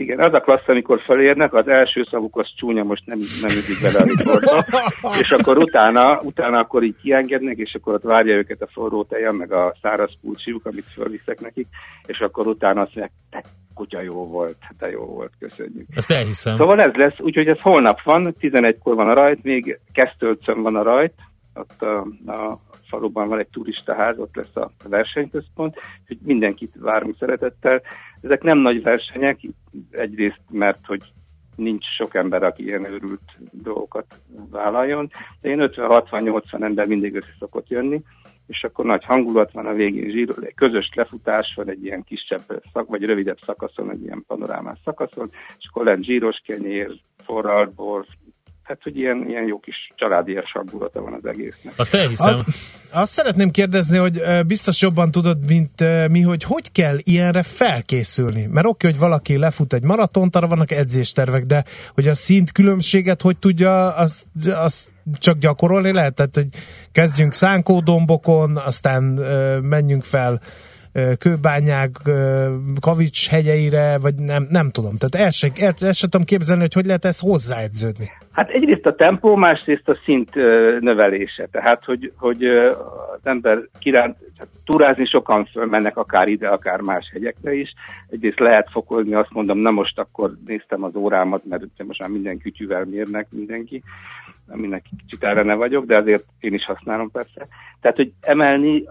[0.00, 3.80] Igen, az a klassz, amikor felérnek, az első szavuk az csúnya, most nem, nem ütik
[3.82, 4.64] bele a riportba,
[5.22, 9.36] és akkor utána, utána akkor így kiengednek, és akkor ott várja őket a forró tejem,
[9.36, 11.66] meg a száraz pulcsiuk, amit fölviszek nekik,
[12.06, 13.44] és akkor utána azt mondják, te
[13.74, 15.86] kutya jó volt, te jó volt, köszönjük.
[15.94, 16.56] Ezt elhiszem.
[16.56, 20.82] Szóval ez lesz, úgyhogy ez holnap van, 11-kor van a rajt, még Kesztölcön van a
[20.82, 21.14] rajt,
[21.54, 22.00] ott a,
[22.32, 25.74] a faluban van egy turistaház, ott lesz a versenyközpont,
[26.06, 27.82] hogy mindenkit várunk szeretettel.
[28.20, 29.40] Ezek nem nagy versenyek,
[29.90, 31.02] egyrészt mert, hogy
[31.56, 34.06] nincs sok ember, aki ilyen őrült dolgokat
[34.50, 35.10] vállaljon,
[35.40, 38.02] de én 50-60-80 ember mindig össze szokott jönni,
[38.46, 42.62] és akkor nagy hangulat van a végén, zsír, egy közös lefutás van egy ilyen kisebb
[42.72, 46.90] szak, vagy rövidebb szakaszon, egy ilyen panorámás szakaszon, és akkor lent zsíros kenyér,
[47.24, 47.74] forralt
[48.70, 51.72] Tehát, hogy ilyen, ilyen jó kis családias hangulata van az egésznek.
[51.76, 52.38] Azt elhiszem.
[52.90, 58.46] A, azt szeretném kérdezni, hogy biztos jobban tudod, mint mi, hogy hogy kell ilyenre felkészülni?
[58.46, 61.64] Mert oké, hogy valaki lefut egy maratont, arra vannak edzéstervek, de
[61.94, 66.14] hogy a szint különbséget hogy tudja, az, az csak gyakorolni lehet?
[66.14, 66.48] Tehát, hogy
[66.92, 69.02] kezdjünk szánkódombokon, aztán
[69.62, 70.40] menjünk fel
[71.18, 71.90] kőbányák,
[72.80, 74.96] kavics hegyeire, vagy nem, nem tudom.
[74.96, 78.10] Tehát el sem, el, el sem tudom képzelni, hogy hogy lehet ezt hozzáedződni.
[78.32, 80.34] Hát egyrészt a tempó, másrészt a szint
[80.80, 81.46] növelése.
[81.46, 84.16] Tehát, hogy, hogy az ember kiránt,
[84.64, 87.74] túrázni sokan fölmennek akár ide, akár más hegyekre is.
[88.08, 92.38] Egyrészt lehet fokozni, azt mondom, na most akkor néztem az órámat, mert most már minden
[92.38, 93.82] kütyűvel mérnek mindenki,
[94.48, 97.46] aminek kicsit erre ne vagyok, de azért én is használom persze.
[97.80, 98.84] Tehát, hogy emelni,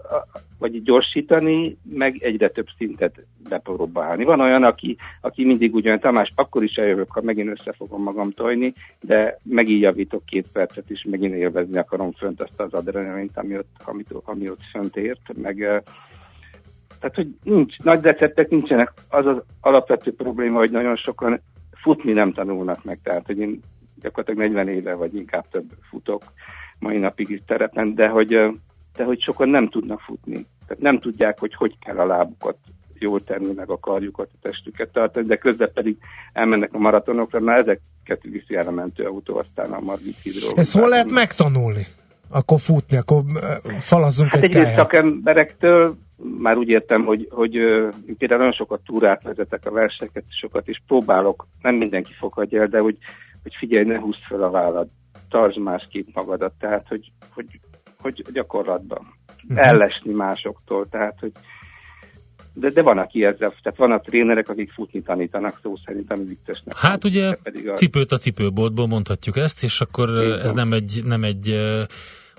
[0.60, 4.24] vagy gyorsítani, meg egyre több szintet bepróbálni.
[4.24, 8.32] Van olyan, aki, aki mindig ugyan, Tamás, akkor is eljövök, ha megint össze fogom magam
[8.32, 13.58] tojni, de megint javítok két percet, és megint élvezni akarom fönt azt az adrenalint, ami
[13.58, 15.84] ott, ami, ami ott fönt ért, meg
[17.00, 18.94] tehát, hogy nincs, nagy receptek nincsenek.
[19.10, 23.00] Az az alapvető probléma, hogy nagyon sokan futni nem tanulnak meg.
[23.04, 23.62] Tehát, hogy én
[24.02, 26.24] gyakorlatilag 40 éve, vagy inkább több futok
[26.80, 28.28] mai napig is terepen, de hogy,
[28.96, 30.46] de hogy sokan nem tudnak futni.
[30.68, 32.58] Tehát nem tudják, hogy hogy kell a lábukat
[33.02, 33.80] jól tenni, meg a
[34.42, 35.98] testüket tartani, de közben pedig
[36.34, 40.52] elmennek a maratonokra, mert ezeket viszi el a mentőautó, aztán a Margit Hidról.
[40.56, 41.86] Ezt hol lehet megtanulni?
[42.30, 43.24] Akkor futni, akkor
[43.80, 45.98] falazzunk hát egy egyrészt szakemberektől,
[46.40, 50.84] már úgy értem, hogy, hogy én például nagyon sokat túrát vezetek a verseket, sokat is
[50.88, 52.98] próbálok, nem mindenki fogadja el, de hogy,
[53.44, 54.88] hogy figyelj, ne húzd fel a vállad,
[55.30, 57.60] tartsd másképp magadat, tehát hogy, hogy,
[58.02, 59.14] hogy gyakorlatban
[59.50, 59.68] uh-huh.
[59.68, 61.32] ellesni másoktól, tehát hogy
[62.54, 66.24] de, de van, aki ezzel, tehát van a trénerek, akik futni tanítanak szó szerint, ami
[66.24, 66.78] viccesnek.
[66.78, 67.74] Hát ugye a...
[67.74, 70.40] cipőt a cipőboltból mondhatjuk ezt, és akkor Igen.
[70.40, 71.56] ez nem egy, nem egy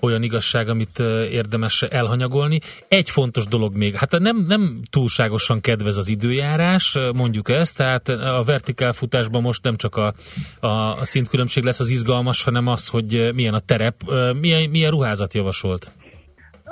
[0.01, 0.99] olyan igazság, amit
[1.31, 2.61] érdemes elhanyagolni.
[2.89, 8.43] Egy fontos dolog még, hát nem, nem túlságosan kedvez az időjárás, mondjuk ezt, tehát a
[8.47, 10.15] vertikál futásban most nem csak a,
[10.61, 13.95] a, a szintkülönbség lesz az izgalmas, hanem az, hogy milyen a terep,
[14.41, 15.93] milyen, milyen ruházat javasolt.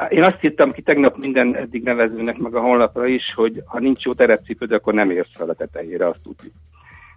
[0.08, 4.02] Én azt hittem ki tegnap minden eddig nevezőnek, meg a honlapra is, hogy ha nincs
[4.02, 6.52] jó terepcipőd, akkor nem érsz fel a tetejére, azt tudjuk.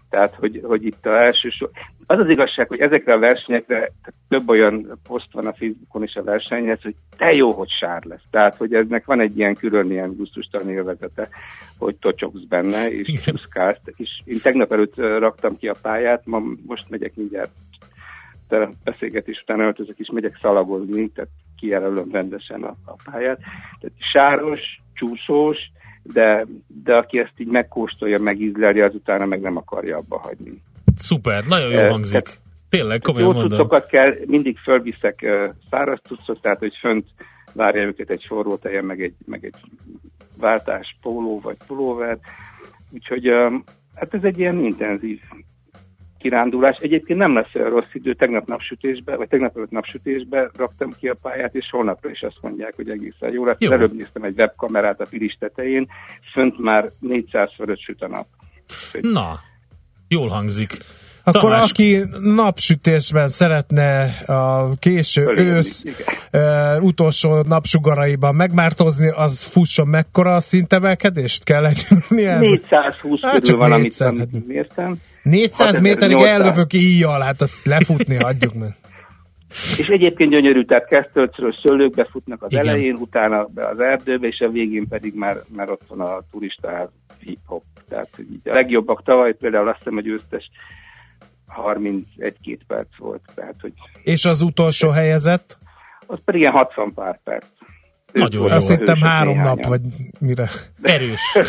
[0.10, 1.70] Tehát, hogy, hogy itt a első sor...
[2.06, 3.92] Az az igazság, hogy ezekre a versenyekre
[4.30, 8.24] több olyan poszt van a Facebookon is a versenyhez, hogy te jó, hogy sár lesz.
[8.30, 11.30] Tehát, hogy eznek van egy ilyen külön ilyen gusztustalan élvezete,
[11.78, 13.82] hogy tocsogsz benne, és csúszkálsz.
[13.96, 17.52] És én tegnap előtt raktam ki a pályát, ma most megyek mindjárt
[18.84, 21.30] beszélgetés után öltözök, és megyek szalagozni, tehát
[21.62, 23.40] kijelölöm rendesen a, a pályát.
[23.80, 24.62] Tehát sáros,
[24.94, 25.58] csúszós,
[26.04, 26.46] de,
[26.84, 30.62] de aki ezt így megkóstolja, megízleli, az utána meg nem akarja abba hagyni.
[30.96, 32.24] Szuper, nagyon jól hangzik.
[32.24, 32.40] Tehát,
[32.70, 33.58] Tényleg, komolyan jó mondom.
[33.58, 35.26] cuccokat kell, mindig fölviszek
[35.70, 37.06] száraz cuccot, tehát hogy fönt
[37.54, 39.56] várja őket egy forró teje, meg egy, meg egy
[40.38, 42.18] váltás póló vagy pulóver.
[42.92, 43.28] Úgyhogy
[43.96, 45.20] hát ez egy ilyen intenzív
[46.22, 46.78] kirándulás.
[46.78, 51.16] Egyébként nem lesz olyan rossz idő, tegnap napsütésbe, vagy tegnap előtt napsütésbe raktam ki a
[51.22, 53.60] pályát, és holnapra is azt mondják, hogy egészen jó lesz.
[53.60, 53.72] Jó.
[53.72, 55.88] Előbb néztem egy webkamerát a Pilis tetején,
[56.34, 58.28] fönt már 400 fölött süt a nap.
[59.02, 59.40] Na,
[60.08, 60.78] jól hangzik.
[61.24, 61.70] Akkor Tamás.
[61.70, 62.04] aki
[62.36, 65.84] napsütésben szeretne a késő Fölé, ősz
[66.34, 72.48] uh, utolsó napsugaraiban megmártozni, az fusson mekkora a szintemelkedést kell legyűrni?
[72.48, 74.48] 420 hát körül van, 400, amit hát.
[74.48, 74.96] mértem.
[75.24, 78.76] 400 méterig ellövök íjjal, hát azt lefutni adjuk meg.
[79.78, 82.68] És egyébként gyönyörű, tehát Kesztölcről szőlőkbe futnak az Igen.
[82.68, 86.92] elején, utána be az erdőbe, és a végén pedig már, már ott van a turista
[87.20, 87.64] hip-hop.
[87.90, 90.50] Tehát így a legjobbak tavaly például azt hiszem, hogy ősztes
[91.58, 93.22] 31-2 perc volt.
[93.36, 93.74] Tehát, hogy
[94.04, 95.58] és az utolsó helyezett?
[96.08, 97.46] Az pedig ilyen 60 pár perc.
[98.12, 98.48] Nagyon jó.
[98.48, 99.56] Azt hittem három néhányan.
[99.56, 99.82] nap, vagy
[100.20, 100.50] mire.
[100.82, 101.22] Erős.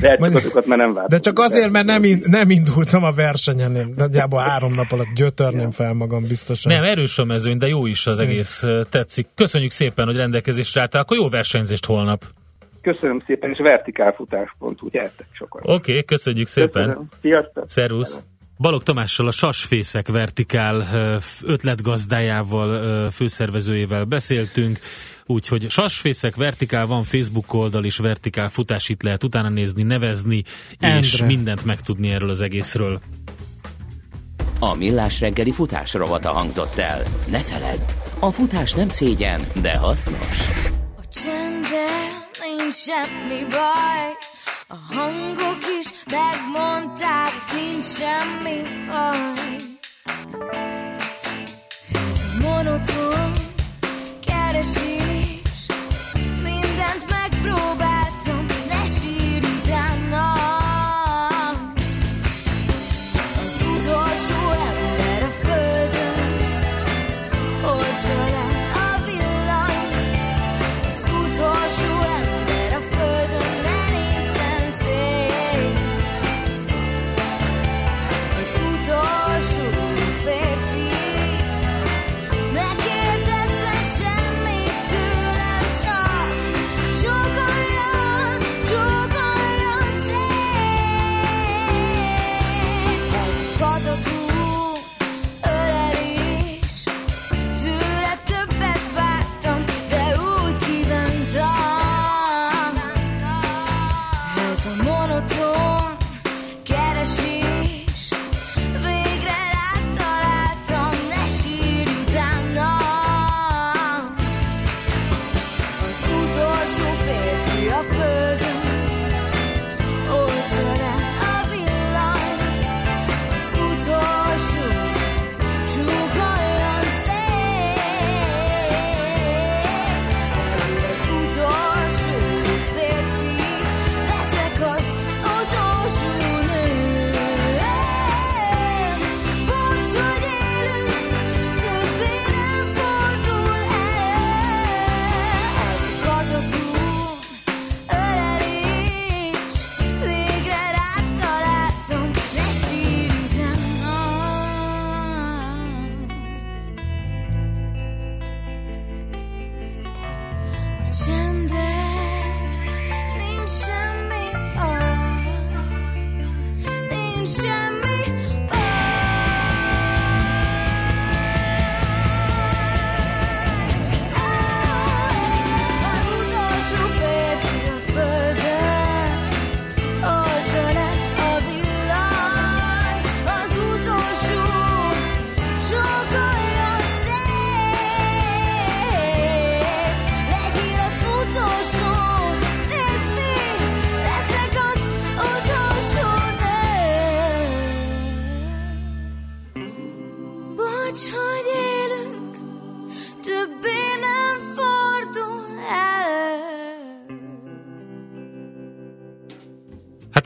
[0.00, 0.32] Lehet, Majd,
[0.66, 4.74] mert nem De csak azért, mert nem, in, nem indultam a versenyen, én nagyjából három
[4.74, 6.72] nap alatt gyötörném fel magam biztosan.
[6.72, 9.26] Nem, erős a mezőny, de jó is az egész, tetszik.
[9.34, 12.24] Köszönjük szépen, hogy rendelkezésre álltál, akkor jó versenyzést holnap.
[12.82, 15.62] Köszönöm szépen, és vertikálfutás.hu, gyertek sokat.
[15.64, 16.86] Oké, okay, köszönjük szépen.
[16.86, 17.08] Köszönöm.
[17.20, 17.64] Sziasztok.
[17.68, 18.20] Szervusz.
[18.58, 20.86] Balog Tamással, a Sasfészek Vertikál
[21.42, 24.78] ötletgazdájával, főszervezőjével beszéltünk,
[25.26, 30.44] úgyhogy Sasfészek Vertikál van Facebook oldal is, Vertikál futás itt lehet utána nézni, nevezni,
[30.78, 30.98] Endre.
[30.98, 33.00] és mindent megtudni erről az egészről.
[34.60, 37.02] A Millás reggeli futás rovata hangzott el.
[37.30, 37.80] Ne feledd,
[38.20, 40.58] a futás nem szégyen, de hasznos
[42.48, 44.12] nincs semmi baj.
[44.68, 49.56] A hangok is megmondták, nincs semmi baj.
[51.92, 53.32] Ez a monoton,
[54.26, 55.17] keresi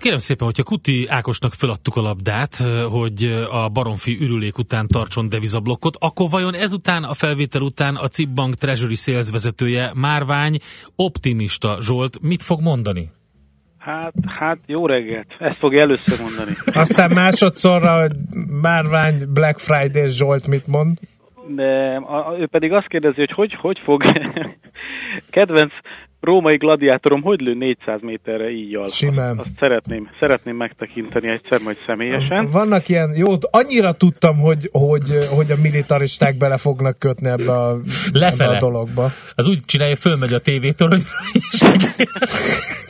[0.02, 2.56] kérem szépen, hogyha Kuti Ákosnak föladtuk a labdát,
[2.90, 8.28] hogy a baromfi ürülék után tartson devizablokkot, akkor vajon ezután, a felvétel után a CIP
[8.28, 10.56] Bank Treasury Sales vezetője Márvány
[10.96, 13.10] optimista Zsolt mit fog mondani?
[13.78, 15.26] Hát, hát jó reggelt.
[15.38, 16.52] Ezt fogja először mondani.
[16.84, 18.12] Aztán másodszorra, hogy
[18.60, 20.98] Márvány Black Friday Zsolt mit mond.
[21.48, 24.02] De a, ő pedig azt kérdezi, hogy hogy, hogy fog
[25.36, 25.72] kedvenc
[26.22, 28.88] római gladiátorom hogy lő 400 méterre íjjal.
[28.88, 29.38] Simán.
[29.38, 32.48] Azt, azt szeretném, szeretném megtekinteni egyszer majd személyesen.
[32.52, 37.78] Vannak ilyen, jó, annyira tudtam, hogy, hogy, hogy a militaristák bele fognak kötni ebbe a,
[38.12, 38.44] Lefele.
[38.44, 39.08] ebbe a dologba.
[39.34, 41.02] Az úgy csinálja, fölmegy a tévétől, hogy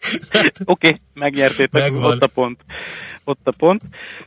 [0.42, 2.04] Oké, okay, megnyertétek, Megvan.
[2.04, 2.60] ott a pont.
[3.24, 3.82] Ott a pont.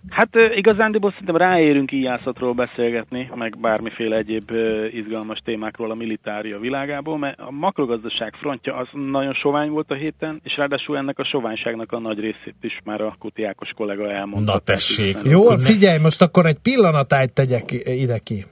[0.09, 4.51] Hát igazándiból szerintem ráérünk íjászatról beszélgetni, meg bármiféle egyéb
[4.91, 10.39] izgalmas témákról a militária világából, mert a makrogazdaság frontja az nagyon sovány volt a héten,
[10.43, 14.53] és ráadásul ennek a soványságnak a nagy részét is már a Kuti Ákos kollega elmondta.
[14.53, 15.17] Na tessék.
[15.23, 18.45] Jó, figyelj, most akkor egy pillanatányt tegyek ide ki.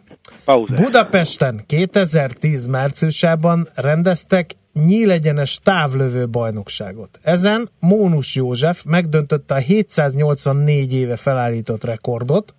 [0.46, 0.80] Pauzás.
[0.80, 7.20] Budapesten 2010 márciusában rendeztek nyílegyenes távlövő bajnokságot.
[7.22, 12.56] Ezen Mónus József megdöntötte a 784 éve felállított rekordot,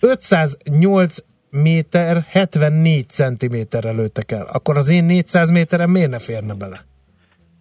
[0.00, 1.18] 508
[1.50, 4.46] méter 74 centiméterre lőttek el.
[4.52, 6.84] Akkor az én 400 méterem miért ne férne bele?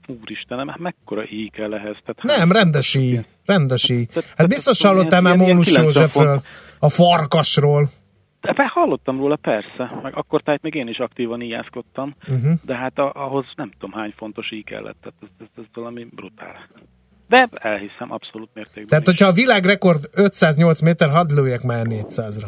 [0.08, 1.98] Úristenem, hát mekkora íj kell ehhez?
[2.06, 3.20] Tehát Nem, rendes íj.
[3.46, 4.08] Rendes íj.
[4.36, 6.41] Hát biztos hallottál már Mónus 90 Józsefről,
[6.80, 7.89] a farkasról.
[8.54, 10.00] Be- hallottam róla, persze.
[10.04, 12.16] Meg akkor tehát még én is aktívan íjászkodtam.
[12.28, 12.54] Uh-huh.
[12.66, 14.98] De hát a, ahhoz nem tudom hány fontos íj kellett.
[15.02, 16.68] Tehát ez, ez, ez valami brutál.
[17.28, 18.88] De elhiszem, abszolút mértékben.
[18.88, 22.48] Tehát, hogyha a világrekord 508 méter, hadd lőjek már 400-ra.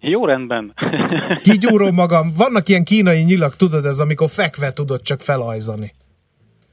[0.00, 0.74] Jó rendben.
[1.42, 2.30] Kigyúrom magam.
[2.36, 5.92] Vannak ilyen kínai nyilak, tudod, ez amikor fekve tudod csak felajzani.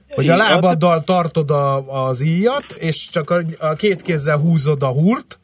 [0.10, 4.88] Hogy a lábaddal tartod a, az íjat, és csak a, a két kézzel húzod a
[4.88, 5.40] húrt,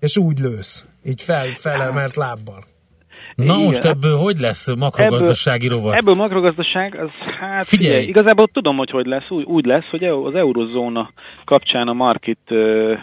[0.00, 0.86] és úgy lősz.
[1.04, 2.64] Így fel, felemelt lábbal.
[3.34, 3.58] Na Igen.
[3.58, 5.94] most ebből hogy lesz makrogazdasági rovat?
[5.94, 7.90] Ebből makrogazdaság, az hát Figyelj.
[7.90, 9.30] figyelj, igazából tudom, hogy hogy lesz.
[9.30, 11.10] Úgy, úgy lesz, hogy az eurozóna
[11.44, 12.94] kapcsán a market ö,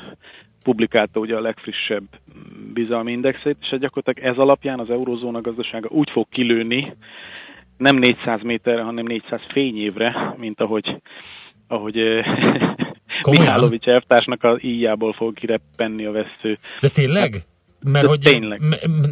[0.64, 2.04] publikálta ugye a legfrissebb
[2.74, 6.96] bizalmi indexét, és hát gyakorlatilag ez alapján az eurozóna gazdasága úgy fog kilőni,
[7.78, 11.02] nem 400 méterre, hanem 400 fényévre, mint ahogy,
[11.68, 11.96] ahogy
[13.22, 13.46] Komolyan?
[13.46, 16.58] Mihálovics elvtársnak a íjából fog kireppenni a vesző.
[16.80, 17.34] De tényleg?
[17.84, 18.60] Mert De hogy, tényleg.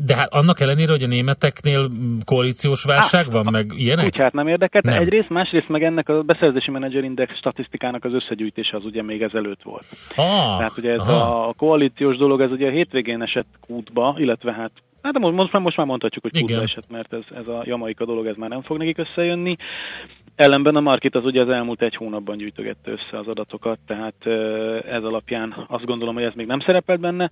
[0.06, 1.90] de hát annak ellenére, hogy a németeknél
[2.26, 4.18] koalíciós válság van, meg ilyenek?
[4.18, 5.02] Hát nem érdekelt, Nem.
[5.02, 9.64] egyrészt, másrészt meg ennek a beszerzési menedzser index statisztikának az összegyűjtése az ugye még ezelőtt
[9.64, 9.86] volt.
[10.16, 11.48] Ah, Tehát ugye ez aha.
[11.48, 15.52] a koalíciós dolog, ez ugye a hétvégén esett kútba, illetve hát Hát de most, most,
[15.52, 18.50] már, most már mondhatjuk, hogy kútba esett, mert ez, ez a jamaika dolog, ez már
[18.50, 19.56] nem fog nekik összejönni.
[20.36, 24.26] Ellenben a Market az ugye az elmúlt egy hónapban gyűjtögette össze az adatokat, tehát
[24.86, 27.30] ez alapján azt gondolom, hogy ez még nem szerepelt benne.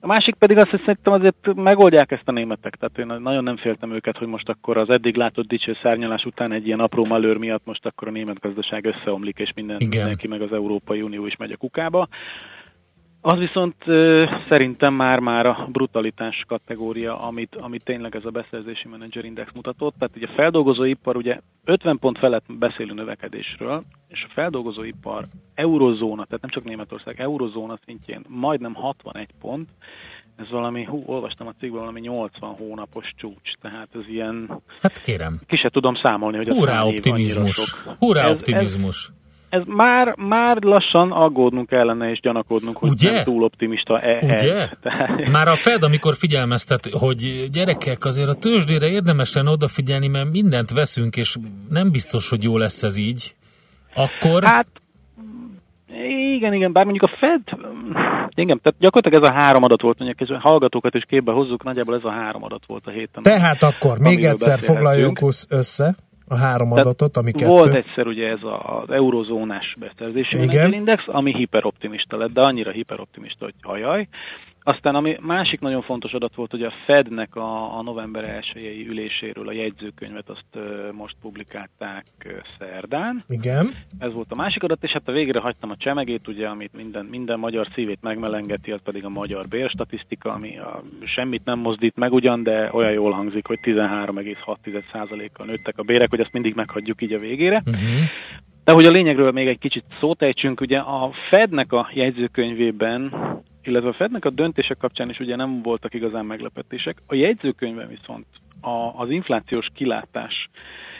[0.00, 3.56] A másik pedig azt, hogy szerintem azért megoldják ezt a németek, tehát én nagyon nem
[3.56, 7.36] féltem őket, hogy most akkor az eddig látott dicső szárnyalás után egy ilyen apró malőr
[7.36, 9.98] miatt most akkor a német gazdaság összeomlik, és minden, Igen.
[9.98, 12.08] mindenki meg az Európai Unió is megy a kukába.
[13.20, 19.24] Az viszont ö, szerintem már-már a brutalitás kategória, amit, amit tényleg ez a beszerzési menedzser
[19.24, 19.94] index mutatott.
[19.98, 26.40] Tehát ugye a feldolgozóipar, ugye 50 pont felett beszélő növekedésről, és a feldolgozóipar eurozóna, tehát
[26.40, 29.68] nem csak Németország, eurozóna szintjén majdnem 61 pont,
[30.36, 35.40] ez valami, hú, olvastam a cikkből, valami 80 hónapos csúcs, tehát ez ilyen, Hát kérem.
[35.46, 37.74] ki se tudom számolni, hogy Hurrá optimizmus.
[37.98, 39.10] Hurrá optimizmus.
[39.48, 43.10] Ez már, már lassan aggódnunk kellene és gyanakodnunk, hogy Ugye?
[43.10, 44.54] nem túl optimista e, Ugye?
[44.54, 44.70] ez.
[44.82, 50.30] Tehát, Már a Fed, amikor figyelmeztet, hogy gyerekek, azért a tőzsdére érdemes lenne odafigyelni, mert
[50.30, 51.36] mindent veszünk, és
[51.68, 53.34] nem biztos, hogy jó lesz ez így,
[53.94, 54.44] akkor...
[54.44, 54.66] Hát,
[56.36, 57.42] igen, igen, bár mondjuk a Fed,
[58.34, 61.94] igen, tehát gyakorlatilag ez a három adat volt, mondjuk a hallgatókat is képbe hozzuk, nagyjából
[61.94, 63.22] ez a három adat volt a héten.
[63.22, 65.18] Tehát akkor még egyszer foglaljuk
[65.48, 65.94] össze
[66.28, 67.46] a három Tehát adatot, ami kettő.
[67.46, 73.54] Volt egyszer ugye ez az eurozónás beszerzési menedzserindex, ami hiperoptimista lett, de annyira hiperoptimista, hogy
[73.62, 74.08] ajaj.
[74.68, 79.48] Aztán ami másik nagyon fontos adat volt, hogy a Fednek a, a november 1 üléséről
[79.48, 82.04] a jegyzőkönyvet azt most publikálták
[82.58, 83.24] szerdán.
[83.28, 83.70] Igen.
[83.98, 87.04] Ez volt a másik adat, és hát a végre hagytam a csemegét, ugye, amit minden,
[87.04, 92.12] minden magyar szívét megmelengeti, az pedig a magyar bérstatisztika, ami a, semmit nem mozdít meg
[92.12, 97.12] ugyan, de olyan jól hangzik, hogy 13,6%-kal nőttek a bérek, hogy ezt mindig meghagyjuk így
[97.12, 97.62] a végére.
[97.66, 98.04] Uh-huh.
[98.64, 103.12] De hogy a lényegről még egy kicsit szót ejtsünk, ugye a Fednek a jegyzőkönyvében,
[103.68, 107.02] illetve a Fednek a döntések kapcsán is ugye nem voltak igazán meglepetések.
[107.06, 108.26] A jegyzőkönyvben viszont
[108.60, 110.48] a, az inflációs kilátás,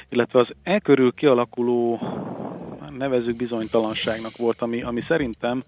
[0.09, 2.01] illetve az e körül kialakuló
[2.99, 5.63] nevezük bizonytalanságnak volt, ami, ami szerintem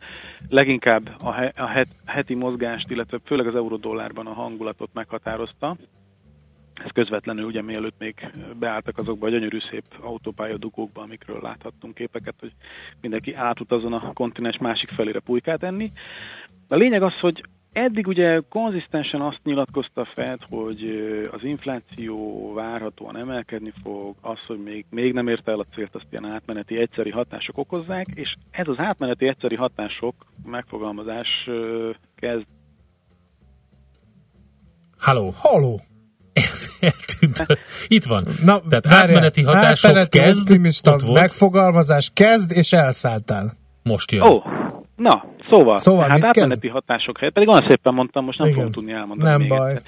[0.48, 5.76] leginkább a, he, a het, heti mozgást, illetve főleg az eurodollárban a hangulatot meghatározta.
[6.84, 12.34] Ez közvetlenül ugye mielőtt még beálltak azokba a gyönyörű szép autópálya dugókba, amikről láthattunk képeket,
[12.40, 12.52] hogy
[13.00, 15.92] mindenki átutazon a kontinens másik felére pulykát enni.
[16.72, 20.80] A lényeg az, hogy eddig ugye konzisztensen azt nyilatkozta Fed, hogy
[21.32, 26.06] az infláció várhatóan emelkedni fog, az, hogy még, még nem érte el a célt, azt
[26.10, 30.14] ilyen átmeneti egyszeri hatások okozzák, és ez az átmeneti egyszeri hatások
[30.44, 31.28] megfogalmazás
[32.16, 32.44] kezd
[34.98, 35.32] Halló.
[35.36, 35.80] Halló.
[36.80, 37.46] Eltűnt.
[37.88, 38.26] Itt van.
[38.44, 39.02] Na, Tehát várjál.
[39.02, 41.20] átmeneti hatások Átmeneti kezd, ott volt.
[41.20, 43.52] megfogalmazás kezd, és elszálltál.
[43.82, 44.22] Most jön.
[44.22, 44.44] Ó, oh,
[45.00, 48.58] na, szóval, Szóval hát átmeneti hatások helyett, pedig olyan szépen mondtam, most nem Igen.
[48.58, 49.70] fogom tudni elmondani Nem még baj.
[49.70, 49.82] egyszer.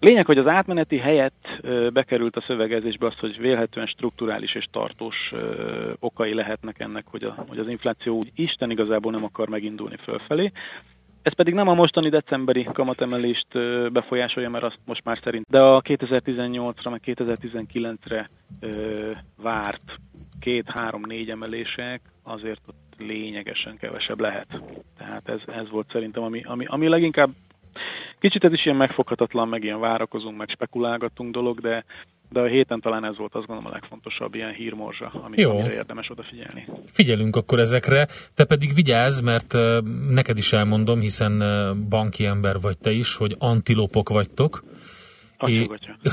[0.00, 1.48] Lényeg, hogy az átmeneti helyett
[1.92, 5.32] bekerült a szövegezésbe az, hogy vélhetően strukturális és tartós
[5.98, 10.52] okai lehetnek ennek, hogy, a, hogy az infláció úgy Isten igazából nem akar megindulni fölfelé.
[11.22, 13.46] Ez pedig nem a mostani decemberi kamatemelést
[13.92, 18.26] befolyásolja, mert azt most már szerint, de a 2018-ra, meg 2019-re
[18.60, 19.10] ö,
[19.42, 19.94] várt
[20.40, 24.62] két-három-négy emelések azért ott lényegesen kevesebb lehet.
[24.98, 27.30] Tehát ez, ez volt szerintem, ami, ami, ami leginkább
[28.18, 31.84] kicsit ez is ilyen megfoghatatlan, meg ilyen várakozunk, meg spekulálgatunk dolog, de,
[32.30, 35.50] de a héten talán ez volt azt gondolom a legfontosabb ilyen hírmorzsa, amit, Jó.
[35.50, 36.66] amire érdemes odafigyelni.
[36.86, 38.06] Figyelünk akkor ezekre.
[38.34, 39.52] Te pedig vigyázz, mert
[40.08, 41.42] neked is elmondom, hiszen
[41.88, 44.62] banki ember vagy te is, hogy antilopok vagytok.
[45.46, 45.66] É,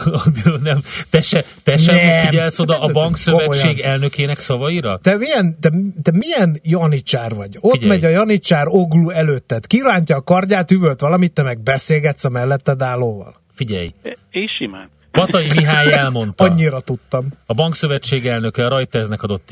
[0.63, 2.25] nem, te, se, te sem Nem.
[2.25, 4.97] figyelsz oda a De- de- bankszövetség elnökének szavaira?
[4.97, 5.71] Te milyen, te,
[6.01, 7.57] te milyen janicsár vagy?
[7.59, 7.89] Ott Figyelj.
[7.89, 9.67] megy a janicsár oglu előtted.
[9.67, 13.35] Kirántja a kardját, üvölt valamit, te meg beszélgetsz a melletted állóval.
[13.53, 13.93] Figyelj,
[14.29, 14.89] És simán.
[15.11, 16.43] Patai Mihály elmondta.
[16.43, 17.27] Annyira tudtam.
[17.45, 19.51] A bankszövetség elnöke a Reutersnek adott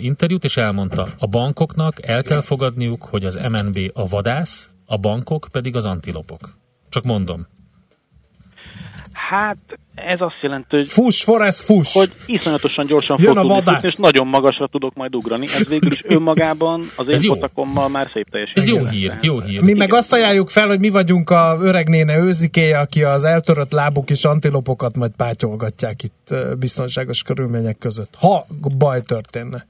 [0.00, 5.48] interjút, és elmondta, a bankoknak el kell fogadniuk, hogy az MNB a vadász, a bankok
[5.52, 6.40] pedig az antilopok.
[6.88, 7.46] Csak mondom.
[9.30, 9.56] Hát
[9.94, 11.92] ez azt jelenti, hogy, Fuss, Forrest, fuss!
[11.92, 13.74] hogy iszonyatosan gyorsan Jön fog a tudni vadász.
[13.74, 15.46] futni, és nagyon magasra tudok majd ugrani.
[15.46, 18.64] Ez végül is önmagában az én potakommal már szép teljesítmény.
[18.64, 18.92] Ez jó lesz.
[18.92, 19.60] hír, jó hír.
[19.60, 23.72] Mi meg azt ajánljuk fel, hogy mi vagyunk a öreg néne őzikéje, aki az eltörött
[23.72, 28.14] lábú kis antilopokat majd pátyolgatják itt biztonságos körülmények között.
[28.18, 28.46] Ha
[28.78, 29.66] baj történne.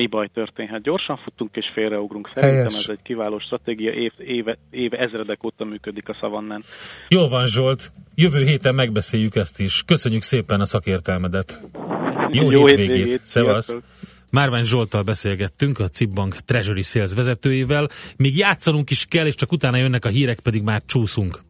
[0.00, 0.82] Mi baj történhet.
[0.82, 2.30] Gyorsan futunk és félreugrunk.
[2.34, 2.74] Szerintem Helyes.
[2.74, 3.92] ez egy kiváló stratégia.
[3.92, 6.62] Év, éve, éve ezredek óta működik a szavannán.
[7.08, 9.82] Jól van Zsolt, jövő héten megbeszéljük ezt is.
[9.86, 11.60] Köszönjük szépen a szakértelmedet.
[12.30, 13.64] Jó, Jó hétvégét, hétvégét, szevasz!
[13.64, 13.90] sziasztok.
[14.30, 17.88] Márvány Zsolttal beszélgettünk, a Cibbank Treasury Sales vezetőjével.
[18.16, 21.40] Még játszanunk is kell, és csak utána jönnek a hírek, pedig már csúszunk.